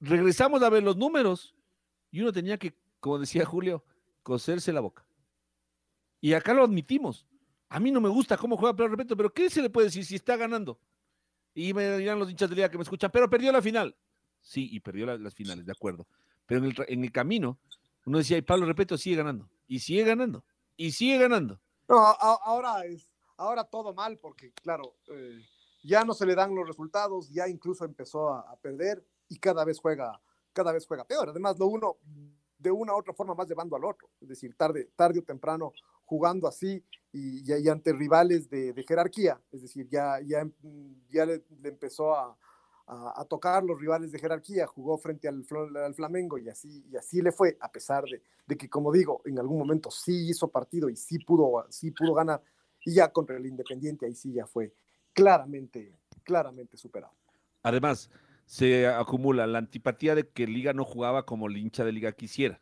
[0.00, 1.54] Regresamos a ver los números
[2.10, 3.84] y uno tenía que, como decía Julio,
[4.22, 5.06] coserse la boca.
[6.20, 7.26] Y acá lo admitimos.
[7.68, 10.04] A mí no me gusta cómo juega Pablo Repeto, pero ¿qué se le puede decir
[10.04, 10.78] si está ganando?
[11.54, 13.96] Y me dirán los hinchas de liga que me escuchan, pero perdió la final.
[14.40, 16.06] Sí, y perdió la- las finales, de acuerdo.
[16.46, 17.58] Pero en el, camino,
[18.04, 20.44] uno decía, y Pablo Repeto sigue ganando, y sigue ganando,
[20.76, 21.60] y sigue ganando.
[21.88, 23.11] No, ahora es,
[23.42, 25.40] ahora todo mal porque, claro, eh,
[25.82, 29.78] ya no se le dan los resultados, ya incluso empezó a, perder y cada vez
[29.80, 30.20] juega,
[30.52, 31.30] cada vez juega peor.
[31.30, 31.96] Además, lo uno
[32.58, 35.72] de una u otra forma más llevando al otro, es decir, tarde, tarde o temprano
[36.04, 40.48] jugando así y, y- ante rivales de, jerarquía, es decir, ya, ya,
[41.10, 42.36] ya le, empezó a,
[42.86, 45.44] a- a tocar los rivales de jerarquía, jugó frente al,
[45.76, 49.22] al Flamengo y así, y así le fue, a pesar de, de que, como digo,
[49.24, 52.42] en algún momento sí hizo partido y sí pudo, sí pudo ganar,
[52.84, 54.74] y ya contra el Independiente ahí sí ya fue
[55.12, 57.14] claramente, claramente superado.
[57.62, 58.10] Además,
[58.46, 62.60] se acumula la antipatía de que Liga no jugaba como el hincha de Liga quisiera,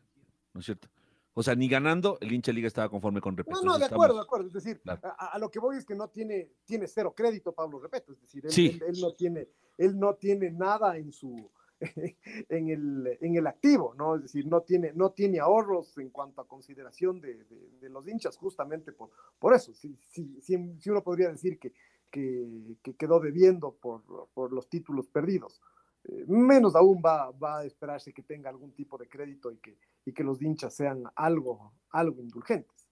[0.52, 0.88] ¿no es cierto?
[1.32, 3.62] O sea, ni ganando, el hincha de Liga estaba conforme con Repeto.
[3.62, 4.48] No, no, de acuerdo, de acuerdo.
[4.48, 8.12] Es decir, a, lo que voy es que no tiene, tiene cero crédito Pablo Repeto.
[8.12, 8.44] Es decir,
[8.86, 11.50] él, no, tiene, él no tiene nada en su,
[12.48, 14.16] en el, en el activo, ¿no?
[14.16, 17.44] Es decir, no tiene, no tiene ahorros en cuanto a consideración de,
[17.80, 19.72] de, los hinchas, justamente por, por eso.
[19.72, 21.72] Si, si, si, uno podría decir que,
[22.10, 24.02] que, que quedó debiendo por,
[24.34, 25.60] por, los títulos perdidos.
[26.04, 29.78] Eh, menos aún va, va, a esperarse que tenga algún tipo de crédito y que,
[30.04, 32.88] y que los hinchas sean algo, algo indulgentes.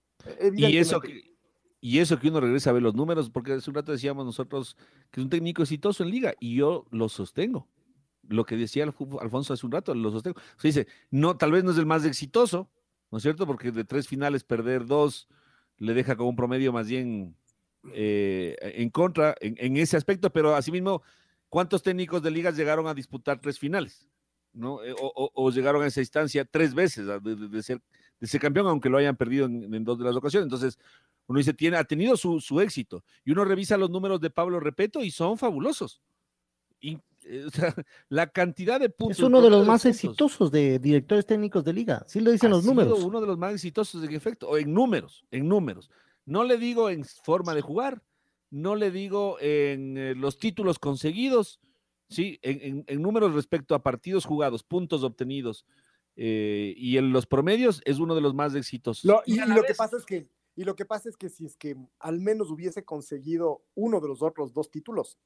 [0.55, 1.35] Y eso que,
[1.79, 4.75] y eso que uno regresa a ver los números, porque hace un rato decíamos nosotros
[5.11, 7.67] que es un técnico exitoso en liga, y yo lo sostengo
[8.29, 10.39] lo que decía Alfonso hace un rato, lo sostengo.
[10.57, 12.69] Se dice, no, tal vez no es el más exitoso,
[13.11, 13.45] ¿no es cierto?
[13.45, 15.27] Porque de tres finales perder dos
[15.77, 17.35] le deja como un promedio más bien
[17.93, 21.01] eh, en contra en, ese aspecto, pero asimismo,
[21.49, 24.07] ¿cuántos técnicos de ligas llegaron a disputar tres finales?
[24.53, 24.83] ¿no?
[24.83, 27.81] Eh, o, llegaron a esa instancia tres veces de, ser,
[28.19, 30.45] de ser, campeón, aunque lo hayan perdido en, dos de las ocasiones.
[30.45, 30.77] Entonces,
[31.27, 33.03] uno dice, tiene, ha tenido su, su, éxito.
[33.23, 36.01] Y uno revisa los números de Pablo Repeto y son fabulosos.
[37.29, 37.45] Eh,
[38.09, 39.19] la cantidad de puntos.
[39.19, 42.03] Es uno de los más exitosos de directores técnicos de liga.
[42.07, 43.03] Sí lo dicen los números.
[43.03, 45.89] Uno de los más exitosos en efecto, o en números, en números.
[46.25, 48.01] No le digo en forma de jugar,
[48.49, 51.59] no le digo en eh, los títulos conseguidos,
[52.09, 55.65] sí, en, números respecto a partidos jugados, puntos obtenidos
[56.15, 59.23] eh, y en los promedios es uno de los más exitosos.
[59.25, 61.77] y, lo que pasa es que y lo que pasa es que si es que
[61.99, 65.17] al menos hubiese conseguido uno de los otros dos títulos,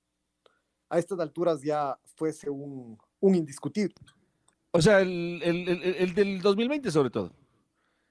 [0.94, 3.96] a estas alturas ya fuese un, indiscutible.
[4.70, 7.32] O sea, el, del 2020 sobre todo.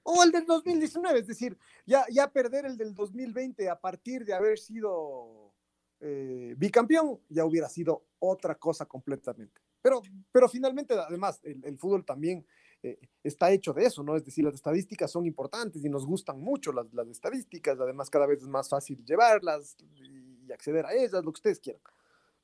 [0.03, 4.35] O el del 2019, es decir, ya, ya perder el del 2020 a partir de
[4.35, 5.55] haber sido
[6.01, 9.61] eh, bicampeón, ya hubiera sido otra cosa completamente.
[9.81, 12.45] Pero, pero finalmente, además, el, fútbol también
[12.83, 14.16] eh, está hecho de eso, ¿no?
[14.16, 18.27] Es decir, las estadísticas son importantes y nos gustan mucho las, las estadísticas, además cada
[18.27, 21.83] vez es más fácil llevarlas y acceder a ellas, lo que ustedes quieran.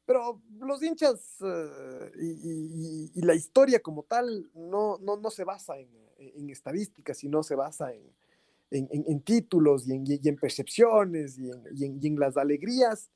[0.08, 2.10] Pero los hinchas eh,
[3.14, 7.54] y, la historia como tal no, no, no se basa en, en, estadísticas, sino se
[7.54, 8.10] basa en,
[8.70, 11.50] en títulos y en, percepciones y,
[11.84, 13.10] en, las alegrías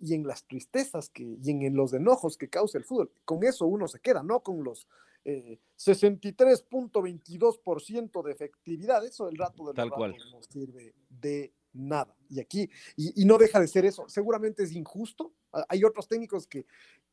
[0.00, 3.12] y en las tristezas que, y en, los enojos que causa el fútbol.
[3.26, 4.88] Con eso uno se queda, no con los
[5.26, 9.04] eh, 63.22% de efectividad.
[9.04, 10.16] Eso el rato del Tal cual.
[10.32, 12.16] no sirve de nada.
[12.30, 14.08] Y aquí, y, no deja de ser eso.
[14.08, 15.34] Seguramente es injusto.
[15.68, 16.66] Hay otros técnicos que,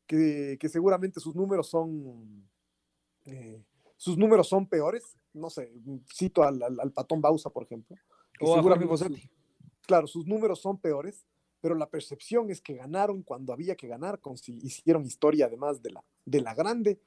[0.06, 2.48] que, seguramente sus números son,
[3.24, 3.62] eh,
[3.96, 5.16] sus números son peores.
[5.34, 5.72] No sé,
[6.12, 7.96] cito al, al, Patón Bausa, por ejemplo.
[8.40, 8.60] O
[9.86, 11.26] claro, sus números son peores,
[11.60, 16.04] pero la percepción es que ganaron cuando había que ganar, hicieron historia además de la,
[16.24, 17.00] de la grande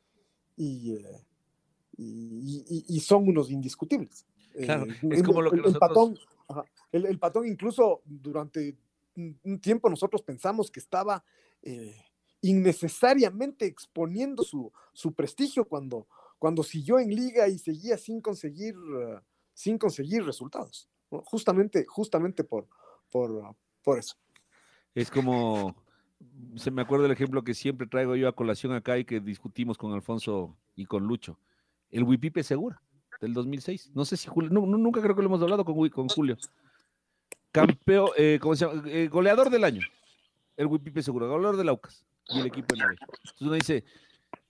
[0.58, 1.26] y, eh,
[1.98, 4.26] y, son unos indiscutibles.
[4.54, 5.80] Claro, eh, es como lo que nosotros...
[5.80, 6.18] patón,
[6.92, 8.76] el, patón incluso durante
[9.16, 11.24] un tiempo nosotros pensamos que estaba
[11.62, 11.96] eh,
[12.42, 16.08] innecesariamente exponiendo su, su, prestigio cuando,
[16.40, 19.20] cuando siguió en liga y seguía sin conseguir, uh,
[19.54, 20.90] sin conseguir resultados.
[21.10, 22.68] Justamente, justamente por,
[23.12, 24.16] por, por eso.
[24.96, 25.76] Es como,
[26.56, 29.78] se me acuerda el ejemplo que siempre traigo yo a colación acá y que discutimos
[29.78, 31.38] con Alfonso y con Lucho.
[31.90, 32.82] El Wipipe Segura
[33.20, 33.92] del 2006.
[33.94, 36.38] No sé si Julio, nunca creo que lo hemos hablado con, con Julio
[37.52, 38.84] campeón, eh, ¿cómo se llama?
[38.88, 39.82] Eh, goleador del año.
[40.58, 43.84] El Wipipe Segura, goleador del Aucas y el equipo de Entonces uno dice,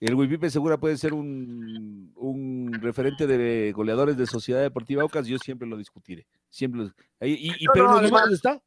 [0.00, 5.38] el Wipipe Segura puede ser un, un, referente de goleadores de Sociedad Deportiva Aucas, yo
[5.38, 6.26] siempre lo discutiré.
[6.48, 8.60] Siempre y, pero no, además, está.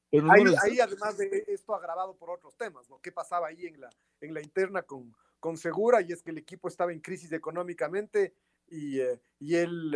[0.64, 3.00] ahí, además de esto agravado por otros temas, ¿no?
[3.00, 3.90] ¿Qué pasaba ahí en la,
[4.22, 6.02] en la interna con, con Segura?
[6.02, 8.34] Y es que el equipo estaba en crisis económicamente
[8.68, 9.94] y, eh, y él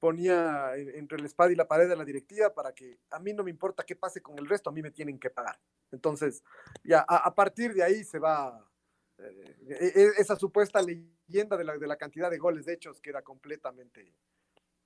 [0.00, 3.42] ponía entre la espada y la pared de la directiva para que a mí no
[3.44, 5.58] me importa qué pase con el resto, a mí me tienen que pagar.
[5.90, 6.42] Entonces,
[6.84, 8.64] ya a, partir de ahí se va
[9.18, 13.22] eh, e, e, esa supuesta leyenda de la, de la cantidad de goles hechos queda
[13.22, 14.14] completamente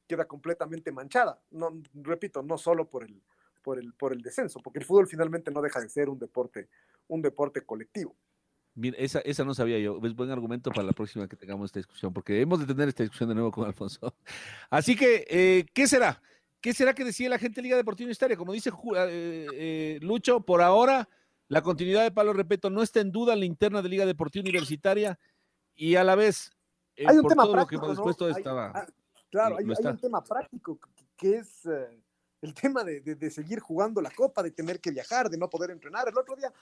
[0.07, 1.41] queda completamente manchada.
[1.51, 3.23] No, repito, no solo por el,
[3.63, 6.69] por el, por el descenso, porque el fútbol finalmente no deja de ser un deporte,
[7.09, 8.15] un deporte colectivo.
[8.75, 9.99] Bien, esa, esa no sabía yo.
[10.03, 13.03] Es buen argumento para la próxima que tengamos esta discusión, porque hemos de tener esta
[13.03, 14.15] discusión de nuevo con Alfonso.
[14.71, 16.23] Así que, eh, ¿qué será?
[16.61, 18.37] ¿Qué será que decide la gente de Liga Deportiva Universitaria?
[18.37, 21.09] Como dice eh, eh, Lucho, por ahora
[21.49, 24.43] la continuidad de Palo Repeto no está en duda en la interna de Liga Deportiva
[24.43, 25.19] Universitaria
[25.75, 26.53] y a la vez,
[26.97, 27.93] hay un tema práctico,
[29.31, 30.79] claro, hay, un tema práctico
[31.17, 31.67] que, es
[32.43, 35.71] el tema de, de, seguir jugando la Copa, de tener que viajar, de no poder
[35.71, 36.09] entrenar.
[36.09, 36.53] El otro día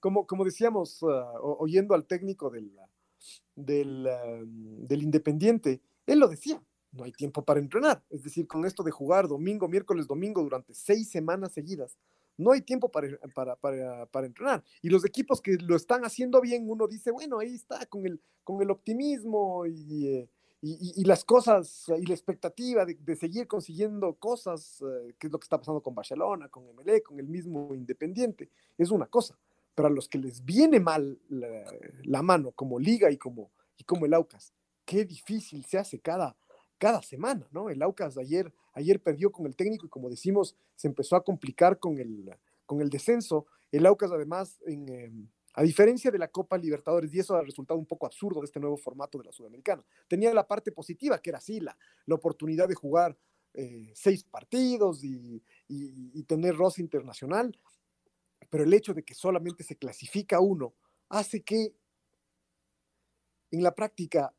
[0.00, 2.72] como, como decíamos, ah, oyendo al técnico del,
[3.54, 6.62] del, um, del Independiente, él lo decía,
[6.92, 8.02] no hay tiempo para entrenar.
[8.10, 11.96] Es decir, con esto de jugar domingo, miércoles, domingo durante seis semanas seguidas,
[12.38, 14.62] no hay tiempo para, para, para, para, entrenar.
[14.82, 18.20] Y los equipos que lo están haciendo bien, uno dice, bueno, ahí está, con el,
[18.44, 20.28] con el optimismo y, eh,
[20.62, 25.32] y, y, las cosas y la expectativa de, de seguir consiguiendo cosas, eh, que es
[25.32, 29.38] lo que está pasando con Barcelona, con MLE, con el mismo Independiente, es una cosa.
[29.74, 31.64] Pero a los que les viene mal la,
[32.04, 34.54] la mano, como Liga y como, y como el Aucas,
[34.86, 36.36] qué difícil se hace cada,
[36.78, 37.68] cada semana, ¿no?
[37.68, 41.78] El Aucas ayer, ayer perdió con el técnico y como decimos, se empezó a complicar
[41.78, 42.34] con el,
[42.64, 43.46] con el descenso.
[43.70, 45.12] El Aucas además, en, eh,
[45.58, 48.60] a diferencia de la Copa Libertadores, y eso ha resultado un poco absurdo de este
[48.60, 52.68] nuevo formato de la Sudamericana, tenía la parte positiva, que era así, la, la oportunidad
[52.68, 53.16] de jugar
[53.54, 57.58] eh, seis partidos y, y, tener roce internacional,
[58.50, 60.74] pero el hecho de que solamente se clasifica uno
[61.08, 61.74] hace que
[63.50, 64.34] en la práctica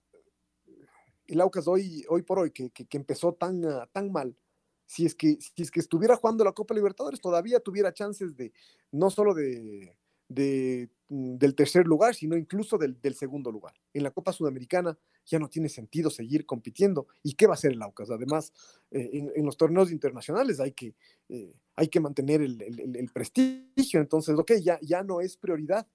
[1.25, 4.37] el Aucas hoy, hoy por hoy, que, que, empezó tan, uh, tan mal,
[4.85, 8.53] si es, que, si es que estuviera jugando la Copa Libertadores, todavía tuviera chances de,
[8.91, 9.95] no solo de,
[10.27, 13.73] de del tercer lugar, sino incluso del, del, segundo lugar.
[13.93, 17.07] En la Copa Sudamericana ya no tiene sentido seguir compitiendo.
[17.23, 18.11] ¿Y qué va a hacer el Aucas?
[18.11, 18.51] Además,
[18.91, 20.95] eh, en, en, los torneos internacionales hay que,
[21.29, 24.01] eh, hay que mantener el, el, prestigio.
[24.01, 25.87] Entonces, ok, ya, ya no es prioridad,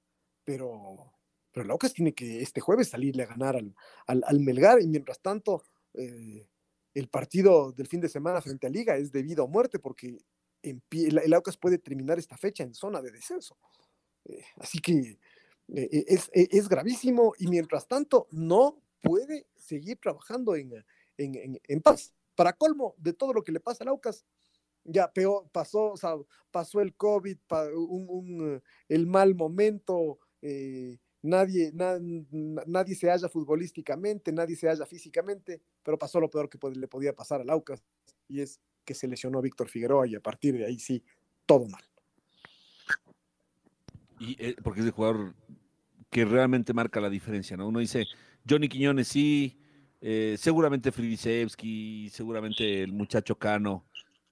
[0.45, 1.13] pero,
[1.53, 3.75] pero el Aucas tiene que este jueves salirle a ganar al,
[4.07, 5.63] al, Melgar y mientras tanto
[5.93, 6.49] eh,
[6.95, 10.17] el partido del fin de semana frente a Liga es debido a muerte porque
[10.63, 13.59] el, el, Aucas puede terminar esta fecha en zona de descenso.
[14.25, 15.19] Eh, así que
[15.75, 20.85] eh, es, es, gravísimo y mientras tanto no puede seguir trabajando en,
[21.17, 22.13] en, en, paz.
[22.35, 24.25] Para colmo de todo lo que le pasa al Aucas,
[24.85, 26.15] ya peor, pasó, o sea,
[26.51, 27.37] pasó el COVID,
[28.89, 31.99] el mal momento, eh, nadie, na,
[32.67, 37.15] nadie se halla futbolísticamente, nadie se halla físicamente, pero pasó lo peor que le podía
[37.15, 37.83] pasar al Aucas,
[38.29, 41.05] y es que se lesionó Víctor Figueroa y a partir de ahí sí,
[41.47, 41.83] todo mal.
[44.23, 45.35] Y eh, porque es el jugador
[46.09, 47.67] que realmente marca la diferencia, ¿no?
[47.67, 48.07] Uno dice,
[48.49, 49.59] Johnny Quiñones sí,
[50.01, 53.85] eh, seguramente Fridisevski, seguramente el muchacho Cano,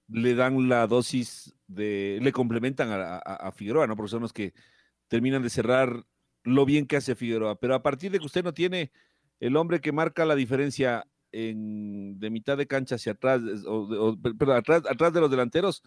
[0.07, 3.97] le dan la dosis de, le complementan a, Figueroa, ¿no?
[3.97, 4.53] Porque son los que
[5.09, 6.05] terminan de cerrar
[6.43, 8.93] lo bien que hace Figueroa, pero a partir de que usted no tiene
[9.41, 14.51] el hombre que marca la diferencia en, de mitad de cancha hacia atrás, o, o,
[14.53, 15.83] atrás, atrás de los delanteros,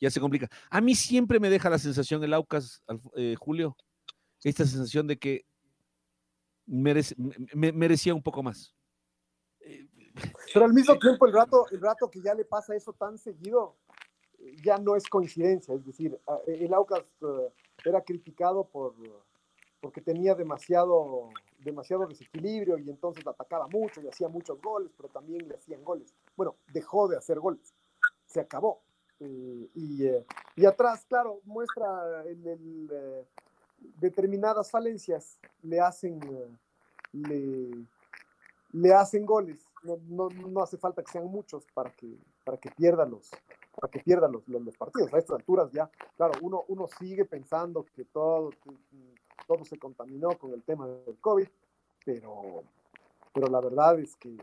[0.00, 0.48] ya se complica.
[0.70, 2.82] A mí siempre me deja la sensación el Aucas,
[3.16, 3.76] eh, Julio,
[4.42, 5.46] esta sensación de que
[6.66, 7.14] merece,
[7.54, 8.74] me, merecía un poco más.
[10.54, 13.76] Pero al mismo tiempo, el rato, el rato que ya le pasa eso tan seguido,
[14.64, 15.74] ya no es coincidencia.
[15.74, 17.50] Es decir, el Aucas uh,
[17.84, 18.94] era criticado por
[19.86, 25.46] porque tenía demasiado, demasiado desequilibrio y entonces atacaba mucho y hacía muchos goles, pero también
[25.48, 26.12] le hacían goles.
[26.36, 27.72] Bueno, dejó de hacer goles,
[28.24, 28.82] se acabó.
[29.20, 33.24] Eh, y, eh, y, atrás, claro, muestra el, eh,
[33.98, 36.20] determinadas falencias, le hacen,
[37.12, 37.70] le,
[38.72, 39.66] le hacen goles.
[39.82, 43.30] No, no, no, hace falta que sean muchos para que, para que pierda los,
[43.74, 45.12] para que pierda los, los, los, partidos.
[45.14, 48.50] A estas alturas ya, claro, uno, uno sigue pensando que todo,
[49.46, 51.48] todo se contaminó con el tema del COVID,
[52.04, 52.64] pero,
[53.32, 54.36] pero la verdad es que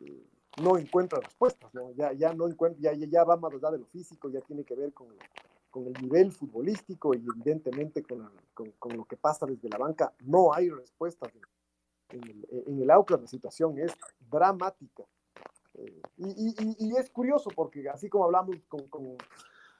[0.00, 0.26] eh,
[0.62, 1.92] no encuentra respuestas, ¿no?
[1.92, 4.74] Ya, ya no encuentra, ya, ya va más allá de lo físico, ya tiene que
[4.74, 5.08] ver con,
[5.70, 10.12] con el nivel futbolístico y evidentemente con, con, con, lo que pasa desde la banca,
[10.20, 11.30] no hay respuestas.
[12.10, 13.92] En, el, en el la situación es
[14.30, 15.04] dramática.
[15.74, 18.56] Eh, y, y, y, es curioso porque así como hablamos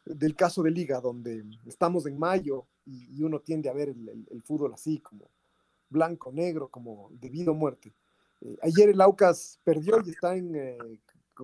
[0.07, 4.27] del caso de Liga, donde estamos en mayo y, uno tiende a ver el, el,
[4.31, 5.29] el, fútbol así, como
[5.91, 7.93] blanco, negro, como debido a muerte.
[8.45, 10.79] Eh, ayer el Aucas perdió y está en, eh,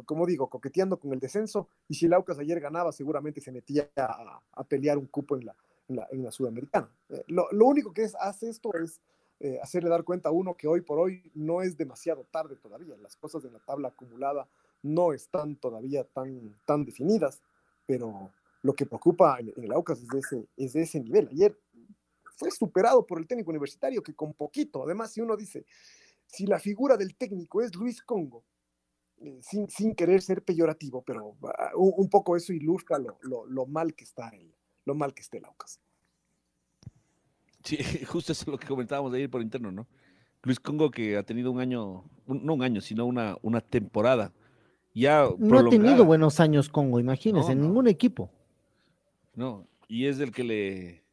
[0.04, 3.90] como digo, coqueteando con el descenso, y si el Aucas ayer ganaba, seguramente se metía
[3.96, 5.56] a, a pelear un cupo en la,
[5.88, 6.90] en la, en la Sudamericana.
[7.08, 9.00] Eh, lo, lo, único que es, hace esto es
[9.40, 12.96] eh, hacerle dar cuenta a uno que hoy por hoy no es demasiado tarde todavía,
[12.96, 14.48] las cosas en la tabla acumulada
[14.82, 17.40] no están todavía tan, tan definidas,
[17.86, 18.30] pero
[18.62, 21.28] lo que preocupa en, en el Aucas es de, ese, es de ese nivel.
[21.30, 21.58] Ayer
[22.36, 25.64] fue superado por el técnico universitario que con poquito, además si uno dice,
[26.28, 28.44] si la figura del técnico es Luis Congo,
[29.20, 33.46] eh, sin, sin, querer ser peyorativo, pero uh, un, un, poco eso ilustra lo, lo,
[33.46, 34.54] lo, mal que está el,
[34.84, 35.80] lo mal que está el Aucas.
[37.64, 39.88] Sí, justo eso es lo que comentábamos de ayer por interno, ¿no?
[40.44, 44.32] Luis Congo que ha tenido un año, un, no un año, sino una, una temporada.
[44.94, 45.66] Ya no prolongada.
[45.66, 47.64] ha tenido buenos años Congo, imagínense, no, en no.
[47.66, 48.30] ningún equipo.
[49.34, 51.04] No, y es el que le,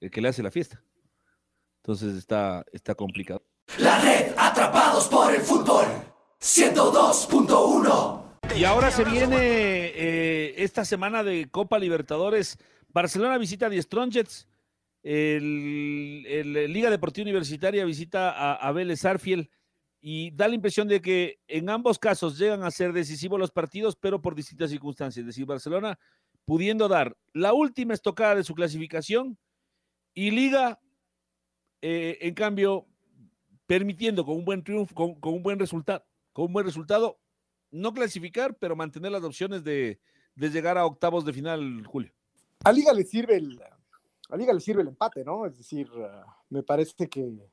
[0.00, 0.82] el que le hace la fiesta.
[1.82, 3.42] Entonces está, está complicado.
[3.78, 5.86] La red Atrapados por el Fútbol
[6.40, 8.56] 102.1.
[8.56, 12.58] Y ahora se viene eh, esta semana de Copa Libertadores.
[12.88, 14.46] Barcelona visita a Die Strongets.
[15.02, 16.22] El,
[16.72, 19.50] Liga Deportiva Universitaria visita a, a Vélez Arfiel
[20.00, 23.96] y da la impresión de que en ambos casos llegan a ser decisivos los partidos,
[23.96, 25.22] pero por distintas circunstancias.
[25.22, 25.98] Es decir, Barcelona
[26.44, 29.38] pudiendo dar la última estocada de su clasificación
[30.14, 30.80] y Liga,
[31.80, 32.86] eh, en cambio,
[33.74, 37.18] permitiendo con un buen triunfo, con, un buen resultado, con un buen resultado,
[37.72, 39.98] no clasificar, pero mantener las opciones de,
[40.36, 42.12] de llegar a octavos de final, Julio.
[42.62, 43.60] A Liga le sirve el,
[44.28, 45.44] a Liga le sirve el empate, ¿no?
[45.44, 47.50] Es decir, uh, me parece que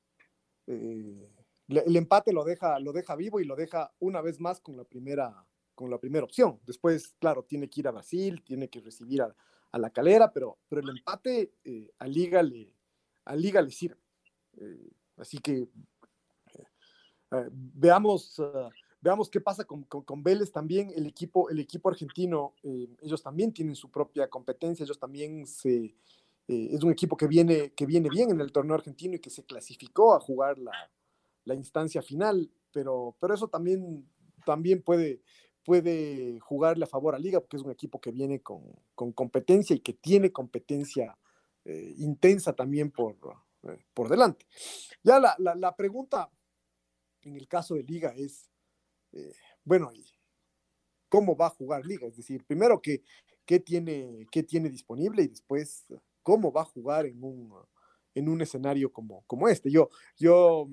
[0.68, 1.28] eh,
[1.68, 4.84] el empate lo deja, lo deja vivo y lo deja una vez más con la
[4.84, 5.44] primera,
[5.74, 6.60] con la primera opción.
[6.68, 9.36] Después, claro, tiene que ir a Brasil, tiene que recibir a,
[9.72, 12.76] a la calera, pero, pero el empate eh, a Liga le,
[13.26, 13.98] a Liga le sirve.
[14.58, 15.68] Eh, así que
[17.32, 18.70] eh, veamos, uh,
[19.02, 22.54] veamos qué pasa con, con, con, Vélez también, el equipo, el equipo argentino,
[23.02, 25.96] ellos también tienen su propia competencia, ellos también se,
[26.48, 29.44] es un equipo que viene, que viene bien en el torneo argentino y que se
[29.46, 30.72] clasificó a jugar la,
[31.46, 34.08] la instancia final, pero, pero eso también,
[34.46, 35.22] también puede,
[35.64, 38.64] puede jugarle a favor a Liga, porque es un equipo que viene con,
[38.96, 41.18] con competencia y que tiene competencia
[41.66, 43.16] eh, intensa también por,
[43.64, 44.46] eh, por delante.
[45.04, 46.30] Ya la, la, la, pregunta
[47.24, 48.50] en el caso de Liga es,
[49.14, 49.92] eh, bueno,
[51.10, 52.08] ¿cómo va a jugar Liga?
[52.08, 53.04] Es decir, primero, ¿qué,
[53.46, 55.86] qué, tiene, qué tiene disponible y después,
[56.24, 57.54] ¿cómo va a jugar en un,
[58.16, 59.70] en un escenario como, como este?
[59.72, 60.68] Yo, yo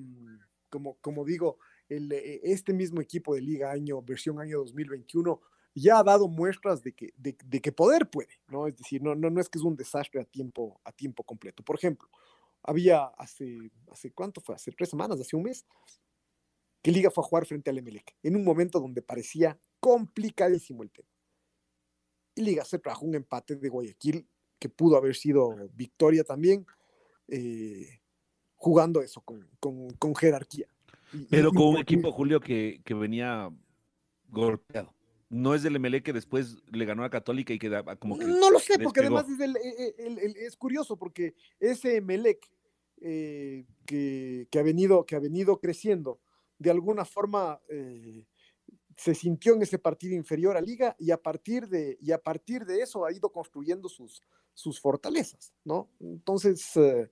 [0.69, 1.57] como, como digo,
[1.89, 5.41] el, eh, este mismo equipo de liga año, versión año 2021,
[5.75, 8.67] ya ha dado muestras de que, de, de, que poder puede, ¿no?
[8.67, 11.63] Es decir, no, no, no es que es un desastre a tiempo, a tiempo completo.
[11.63, 12.09] Por ejemplo,
[12.63, 15.65] había hace, hace cuánto fue, hace tres semanas, hace un mes,
[16.81, 20.91] que Liga fue a jugar frente al Emelec, en un momento donde parecía complicadísimo el
[20.91, 21.09] tema.
[22.35, 24.27] Y Liga se trajo un empate de Guayaquil
[24.59, 26.65] que pudo haber sido victoria también,
[27.27, 28.01] eh,
[28.55, 30.67] jugando eso con, con, con jerarquía.
[31.29, 33.49] Pero con un equipo, Julio, que, que venía
[34.27, 34.93] golpeado.
[35.29, 38.25] No es del MLE que después le ganó a Católica y queda como que.
[38.25, 39.55] No lo sé, porque además es, el,
[39.97, 42.49] el, el, es, curioso, porque ese Melec
[43.01, 46.19] eh, que, que, ha venido, que ha venido creciendo,
[46.59, 48.27] de alguna forma eh,
[48.95, 52.65] se sintió en ese partido inferior a Liga y a partir de, y a partir
[52.65, 54.21] de eso ha ido construyendo sus,
[54.53, 55.89] sus fortalezas, ¿no?
[55.99, 57.09] Entonces, eh,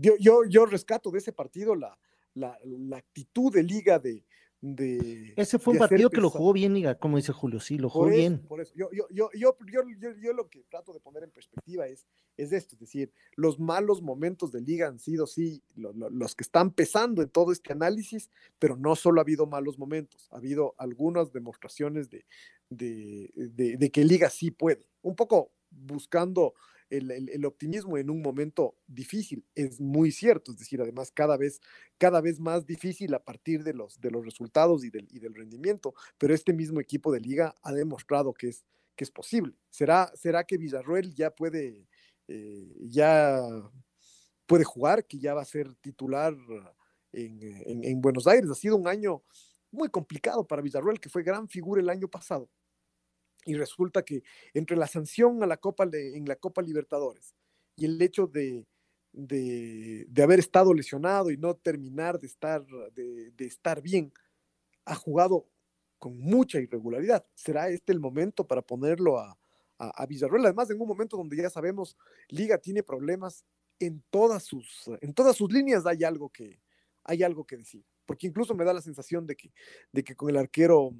[0.00, 1.96] yo, yo, yo rescato de ese partido la,
[2.34, 4.25] la actitud de liga de,
[4.60, 7.90] de Ese fue un partido que lo jugó bien, Liga, como dice Julio, sí, lo
[7.90, 8.40] jugó bien.
[8.48, 11.86] Por eso, yo, yo, yo, yo, yo, yo, lo que trato de poner en perspectiva
[11.86, 16.10] es, es esto, es decir, los malos momentos de Liga han sido, sí, lo, lo,
[16.10, 20.28] los que están pesando en todo este análisis, pero no solo ha habido malos momentos,
[20.32, 22.24] ha habido algunas demostraciones de,
[22.70, 26.54] de, de, de que Liga sí puede, un poco buscando
[26.90, 29.44] el, optimismo en un momento difícil.
[29.54, 31.60] Es muy cierto, es decir, además cada vez,
[31.98, 35.34] cada vez más difícil a partir de los, de los resultados y del, y del
[35.34, 38.64] rendimiento, pero este mismo equipo de liga ha demostrado que es,
[38.94, 39.54] que es posible.
[39.70, 41.86] ¿Será, será que Villarroel ya puede,
[42.28, 43.40] eh, ya
[44.46, 46.34] puede jugar, que ya va a ser titular
[47.12, 48.50] en, en, en Buenos Aires?
[48.50, 49.22] Ha sido un año
[49.70, 52.48] muy complicado para Villarroel, que fue gran figura el año pasado
[53.46, 54.22] y resulta que
[54.52, 57.34] entre la sanción a la Copa en la Copa Libertadores
[57.76, 58.66] y el hecho de,
[59.12, 64.12] de, de, haber estado lesionado y no terminar de estar, de, de, estar bien,
[64.84, 65.46] ha jugado
[65.98, 67.24] con mucha irregularidad.
[67.34, 69.38] ¿Será este el momento para ponerlo a,
[69.78, 70.46] a, a Villarreal?
[70.46, 71.96] Además, en un momento donde ya sabemos,
[72.28, 73.44] Liga tiene problemas
[73.78, 76.60] en todas sus, en todas sus líneas hay algo que,
[77.04, 77.84] hay algo que decir.
[78.04, 79.52] Porque incluso me da la sensación de que,
[79.92, 80.90] de que con el arquero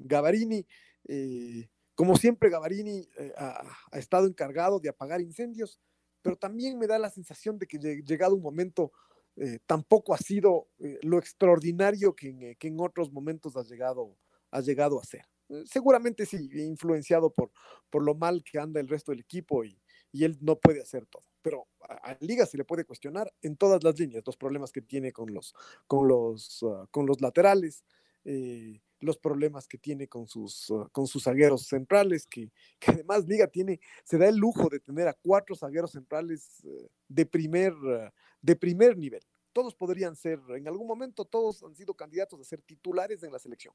[0.00, 0.66] Gavarini,
[1.06, 1.68] eh,
[1.98, 5.80] como siempre, Gavarini eh, ha, ha, estado encargado de apagar incendios,
[6.22, 8.92] pero también me da la sensación de que llegado un momento
[9.34, 14.16] eh, tampoco ha sido eh, lo extraordinario que en, que en, otros momentos ha llegado,
[14.52, 15.24] ha llegado a ser.
[15.64, 17.50] seguramente sí, influenciado por,
[17.90, 19.76] por lo mal que anda el resto del equipo y,
[20.12, 21.24] y él no puede hacer todo.
[21.42, 24.82] Pero a, a, Liga se le puede cuestionar en todas las líneas los problemas que
[24.82, 25.52] tiene con los,
[25.88, 27.82] con los, uh, con los laterales.
[28.24, 33.26] Eh, los problemas que tiene con sus, uh, con sus zagueros centrales, que, que, además
[33.26, 37.72] Liga tiene, se da el lujo de tener a cuatro zagueros centrales uh, de, primer,
[37.74, 39.22] uh, de primer nivel.
[39.52, 43.38] Todos podrían ser, en algún momento todos han sido candidatos a ser titulares en la
[43.38, 43.74] selección.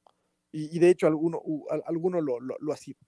[0.52, 1.42] Y, de hecho alguno,
[1.84, 3.00] alguno lo, lo, ha sido.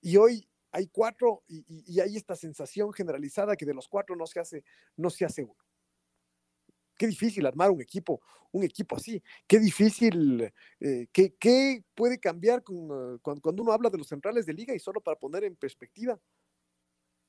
[0.00, 4.16] Y hoy hay cuatro y, y, y, hay esta sensación generalizada que de los cuatro
[4.16, 4.64] no se hace,
[4.96, 5.62] no se hace uno.
[7.00, 8.20] Qué difícil armar un equipo,
[8.52, 14.06] un equipo así, qué difícil, eh, qué, puede cambiar con, cuando, uno habla de los
[14.06, 16.20] centrales de liga y solo para poner en perspectiva,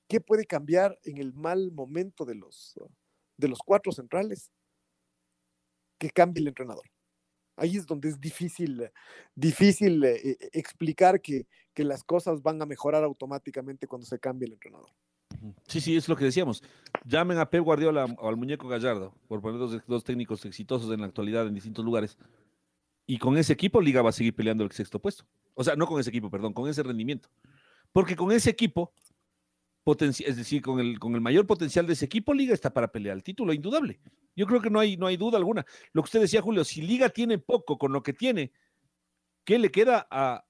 [0.10, 2.78] ¿qué puede cambiar en el mal momento de los,
[3.38, 4.52] de los cuatro centrales?
[5.98, 6.84] Que cambie el entrenador.
[7.56, 8.92] Ahí es donde es difícil,
[9.34, 14.48] difícil eh, eh, explicar que, que las cosas van a mejorar automáticamente cuando se cambie
[14.48, 14.92] el entrenador.
[15.68, 16.64] Sí, sí, es lo que decíamos.
[17.06, 21.08] Llamen a Pep Guardiola o al muñeco Gallardo, por poner dos, técnicos exitosos en la
[21.08, 22.18] actualidad en distintos lugares.
[23.08, 25.26] Y con ese equipo, Liga va a seguir peleando el sexto puesto.
[25.56, 27.30] O sea, no con ese equipo, perdón, con ese rendimiento.
[27.92, 28.94] Porque con ese equipo,
[29.86, 33.18] es decir, con el, con el mayor potencial de ese equipo, Liga está para pelear
[33.18, 34.00] el título, indudable.
[34.36, 35.66] Yo creo que no hay, no hay duda alguna.
[35.94, 38.54] Lo que usted decía, Julio, si Liga tiene poco con lo que tiene,
[39.44, 40.46] ¿qué le queda a,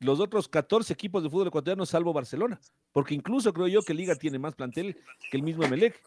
[0.00, 2.58] los otros 14 equipos de fútbol ecuatoriano, salvo Barcelona,
[2.92, 4.96] porque incluso creo yo que Liga tiene más plantel
[5.30, 6.00] que el mismo Emelec.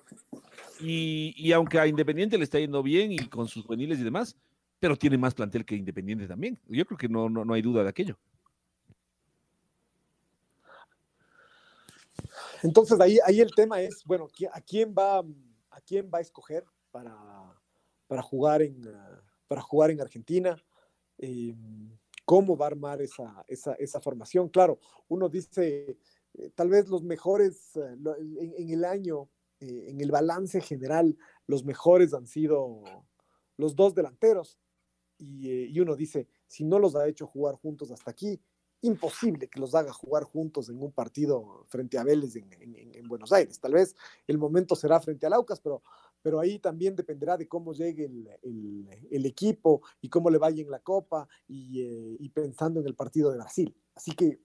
[0.80, 4.36] Y, aunque a Independiente le está yendo bien y con sus juveniles y demás,
[4.80, 6.60] pero tiene más plantel que Independiente también.
[6.68, 8.18] Yo creo que no, no, hay duda de aquello.
[12.64, 16.66] Entonces ahí, ahí el tema es, bueno, ¿a quién va, a quién va a escoger
[16.92, 17.16] para,
[18.08, 18.82] para, jugar, en,
[19.48, 20.58] para jugar en Argentina?
[21.20, 21.54] Eh,
[22.26, 24.50] cómo va a armar esa, esa, esa formación.
[24.50, 25.98] Claro, uno dice,
[26.34, 27.98] eh, tal vez los mejores eh,
[28.58, 31.18] en, el año, eh, en el balance general,
[31.48, 32.84] los mejores han sido
[33.58, 34.60] los dos delanteros.
[35.20, 38.42] Y, uno dice, si no los ha hecho jugar juntos hasta aquí,
[38.82, 43.32] imposible que los haga jugar juntos en un partido frente a Vélez en, en Buenos
[43.32, 43.58] Aires.
[43.60, 43.96] Tal vez
[44.28, 45.82] el momento será frente al Aucas, pero
[46.24, 50.80] pero ahí también dependerá de cómo llegue el, equipo y cómo le vaya en la
[50.80, 53.76] Copa eh, y, pensando en el partido de Brasil.
[53.94, 54.40] Así que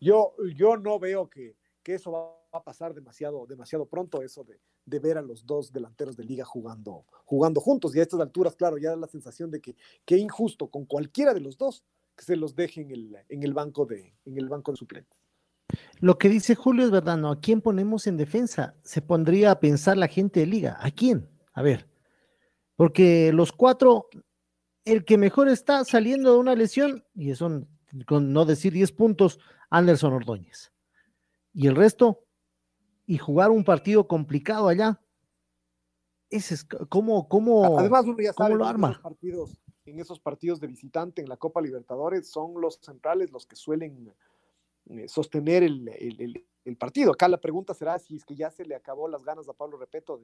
[0.00, 5.16] yo, yo no veo que, eso va a pasar demasiado, demasiado pronto, eso de, ver
[5.16, 7.96] a los dos delanteros de liga jugando, jugando juntos.
[7.96, 9.74] Y a estas alturas, claro, ya da la sensación de que,
[10.04, 11.82] que injusto con cualquiera de los dos
[12.14, 15.17] que se los deje en el, en el, banco, de, en el banco de suplentes.
[16.00, 17.30] Lo que dice Julio es verdad, ¿no?
[17.30, 18.74] ¿A quién ponemos en defensa?
[18.82, 20.78] Se pondría a pensar la gente de liga.
[20.80, 21.28] ¿A quién?
[21.52, 21.88] A ver.
[22.76, 24.08] Porque los cuatro,
[24.84, 27.66] el que mejor está saliendo de una lesión, y eso
[28.06, 29.40] con no decir 10 puntos,
[29.70, 30.72] Anderson Ordóñez.
[31.52, 32.24] Y el resto,
[33.06, 35.00] y jugar un partido complicado allá.
[36.30, 39.00] Ese es cómo, cómo, Además, lo arma.
[39.02, 43.56] partidos, en esos partidos de visitante en la Copa Libertadores son los centrales los que
[43.56, 44.12] suelen
[45.06, 47.12] sostener el, partido.
[47.12, 49.78] Acá la pregunta será si es que ya se le acabó las ganas a Pablo
[49.78, 50.20] Repeto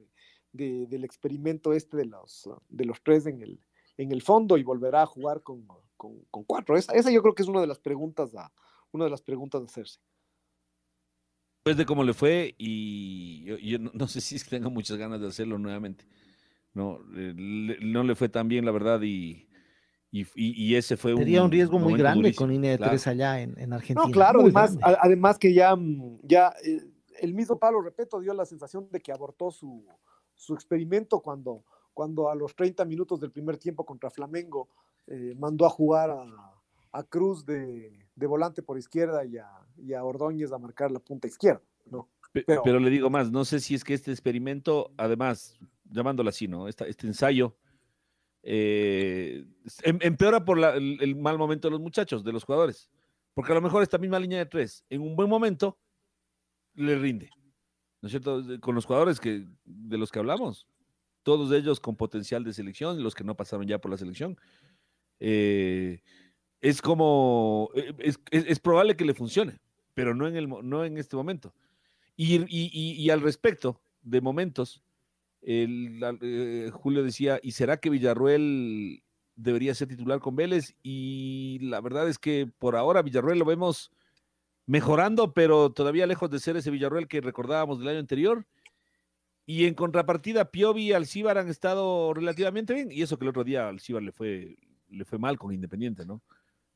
[0.51, 3.59] de, del experimento este de los, de los tres en el,
[3.97, 5.65] en el fondo y volverá a jugar con,
[5.97, 6.77] cuatro.
[6.77, 8.51] Esa, esa, yo creo que es una de las preguntas a,
[8.91, 9.99] una de las preguntas a hacerse.
[11.57, 15.19] Después de cómo le fue y yo, no, sé si es que tenga muchas ganas
[15.19, 16.05] de hacerlo nuevamente.
[16.75, 19.47] No, eh, no le fue tan bien, la verdad, y,
[20.35, 24.05] y, ese fue Sería un, riesgo muy grande con INE de allá en, Argentina.
[24.05, 26.81] No, claro, además, además que ya, mm, ya eh,
[27.19, 29.83] el mismo Pablo Repeto dio la sensación de que abortó su,
[30.53, 34.69] experimento cuando, cuando a los 30 minutos del primer tiempo contra Flamengo
[35.07, 40.53] eh, mandó a jugar a, Cruz de, volante por izquierda y a, y a, Ordóñez
[40.53, 41.61] a marcar la punta izquierda.
[41.87, 42.07] ¿no?
[42.31, 45.59] Pero, le digo más, no sé si es que este experimento, además,
[45.91, 46.69] llamándolo así, ¿no?
[46.69, 47.53] este ensayo
[48.47, 49.43] eh,
[49.81, 52.89] em, empeora por el, mal momento de los muchachos, de los jugadores.
[53.33, 55.79] Porque a lo mejor esta misma línea de tres, en un buen momento,
[56.75, 57.31] le rinde.
[58.01, 58.43] ¿No es cierto?
[58.61, 60.67] Con los jugadores que, de los que hablamos,
[61.23, 64.37] todos ellos con potencial de selección, los que no pasaron ya por la selección.
[65.19, 66.03] Eh,
[66.61, 69.59] es como, eh, es, probable que le funcione,
[69.95, 71.53] pero no en, el, no en este momento.
[72.15, 74.83] y al respecto de momentos,
[75.45, 79.03] el, eh, Julio decía, ¿y será que Villarruel
[79.35, 80.75] debería ser titular con Vélez?
[80.81, 83.91] Y la verdad es que por ahora Villarruel lo vemos
[84.65, 88.45] mejorando, pero todavía lejos de ser ese Villarruel que recordábamos del año anterior.
[89.45, 93.43] Y en contrapartida, Piovi y Alcíbar han estado relativamente bien, y eso que el otro
[93.43, 94.57] día Alcíbar le fue,
[94.89, 96.23] le fue mal con Independiente, ¿no?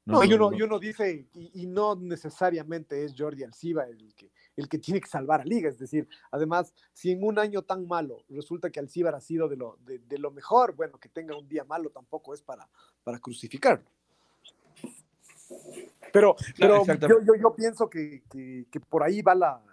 [0.05, 4.99] No, y, uno, dice, y, no necesariamente es Jordi Alciba el que, el que tiene
[4.99, 5.70] que salvar a Liga.
[5.70, 9.55] Es decir, además, si en un año tan malo resulta que Alcibar ha sido de
[9.55, 12.68] lo, de, lo mejor, bueno, que tenga un día malo tampoco es para,
[13.03, 13.89] para crucificarlo.
[16.12, 19.64] Pero, pero yo, yo, pienso que, que, por ahí va la,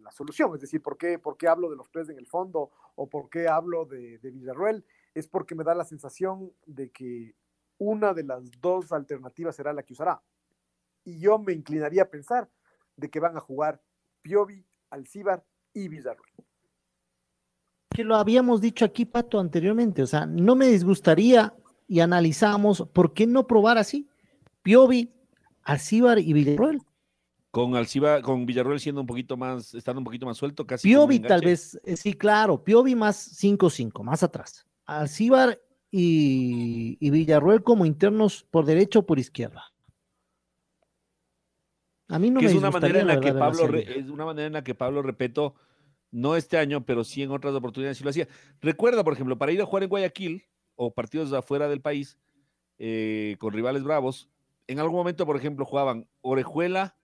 [0.00, 0.54] la, solución.
[0.54, 3.30] Es decir, ¿por qué, ¿por qué, hablo de los tres en el fondo o por
[3.30, 4.84] qué hablo de, de Villarruel?
[5.14, 7.34] Es porque me da la sensación de que
[7.78, 10.22] una de las dos alternativas será la que usará.
[11.04, 12.50] Y yo me inclinaría a pensar
[12.96, 13.80] de que van a jugar
[14.22, 15.44] Piovi, Alcíbar
[15.74, 16.22] y Villarreal.
[17.90, 20.02] Que lo habíamos dicho aquí, Pato, anteriormente.
[20.02, 21.54] O sea, no me disgustaría
[21.86, 24.08] y analizamos por qué no probar así.
[24.62, 25.12] Piovi,
[25.62, 26.80] Alcíbar y Villarroel.
[27.50, 30.88] Con Alciba, con Villarroel siendo un poquito más, estando un poquito más suelto, casi.
[30.88, 34.66] Piovi tal vez, eh, sí, claro, Piovi más 5-5, más atrás.
[34.86, 35.60] Alcíbar
[35.90, 39.71] y, y, Villarroel como internos por derecha o por izquierda.
[42.08, 44.52] A mí no me es una manera en la, que Pablo es una manera en
[44.52, 45.54] la que Pablo Repeto
[46.10, 48.28] no este año, pero sí en otras oportunidades sí lo hacía.
[48.60, 50.44] Recuerda, por ejemplo, para ir a jugar en Guayaquil
[50.76, 52.18] o partidos de afuera del país
[52.78, 54.28] eh, con rivales bravos,
[54.66, 56.96] en algún momento, por ejemplo, jugaban Orejuela,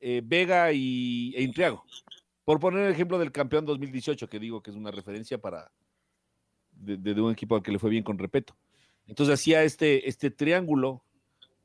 [0.00, 1.84] eh, Vega y, e Intriago.
[2.44, 5.72] Por poner el ejemplo del campeón 2018, que digo que es una referencia para
[6.72, 8.56] de, un equipo al que le fue bien con Repeto.
[9.06, 11.02] Entonces hacía este, este triángulo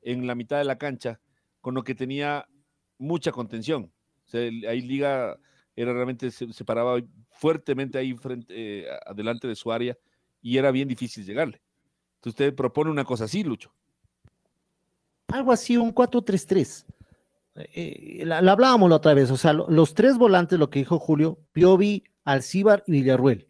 [0.02, 1.20] en la mitad de la cancha,
[1.60, 2.48] con lo que tenía
[3.02, 3.92] mucha contención.
[4.26, 5.38] O sea, ahí Liga
[5.76, 7.00] era realmente, se, paraba
[7.32, 9.98] fuertemente ahí frente, eh, adelante de su área
[10.42, 11.62] y era bien difícil llegarle.
[12.16, 13.74] Entonces usted propone una cosa así, Lucho.
[15.28, 16.86] Algo así, un 4-3-3.
[17.56, 21.40] Eh, la, hablábamos la otra vez, o sea, los tres volantes, lo que dijo Julio,
[21.52, 23.48] Piovi, Alcíbar y Villarruel.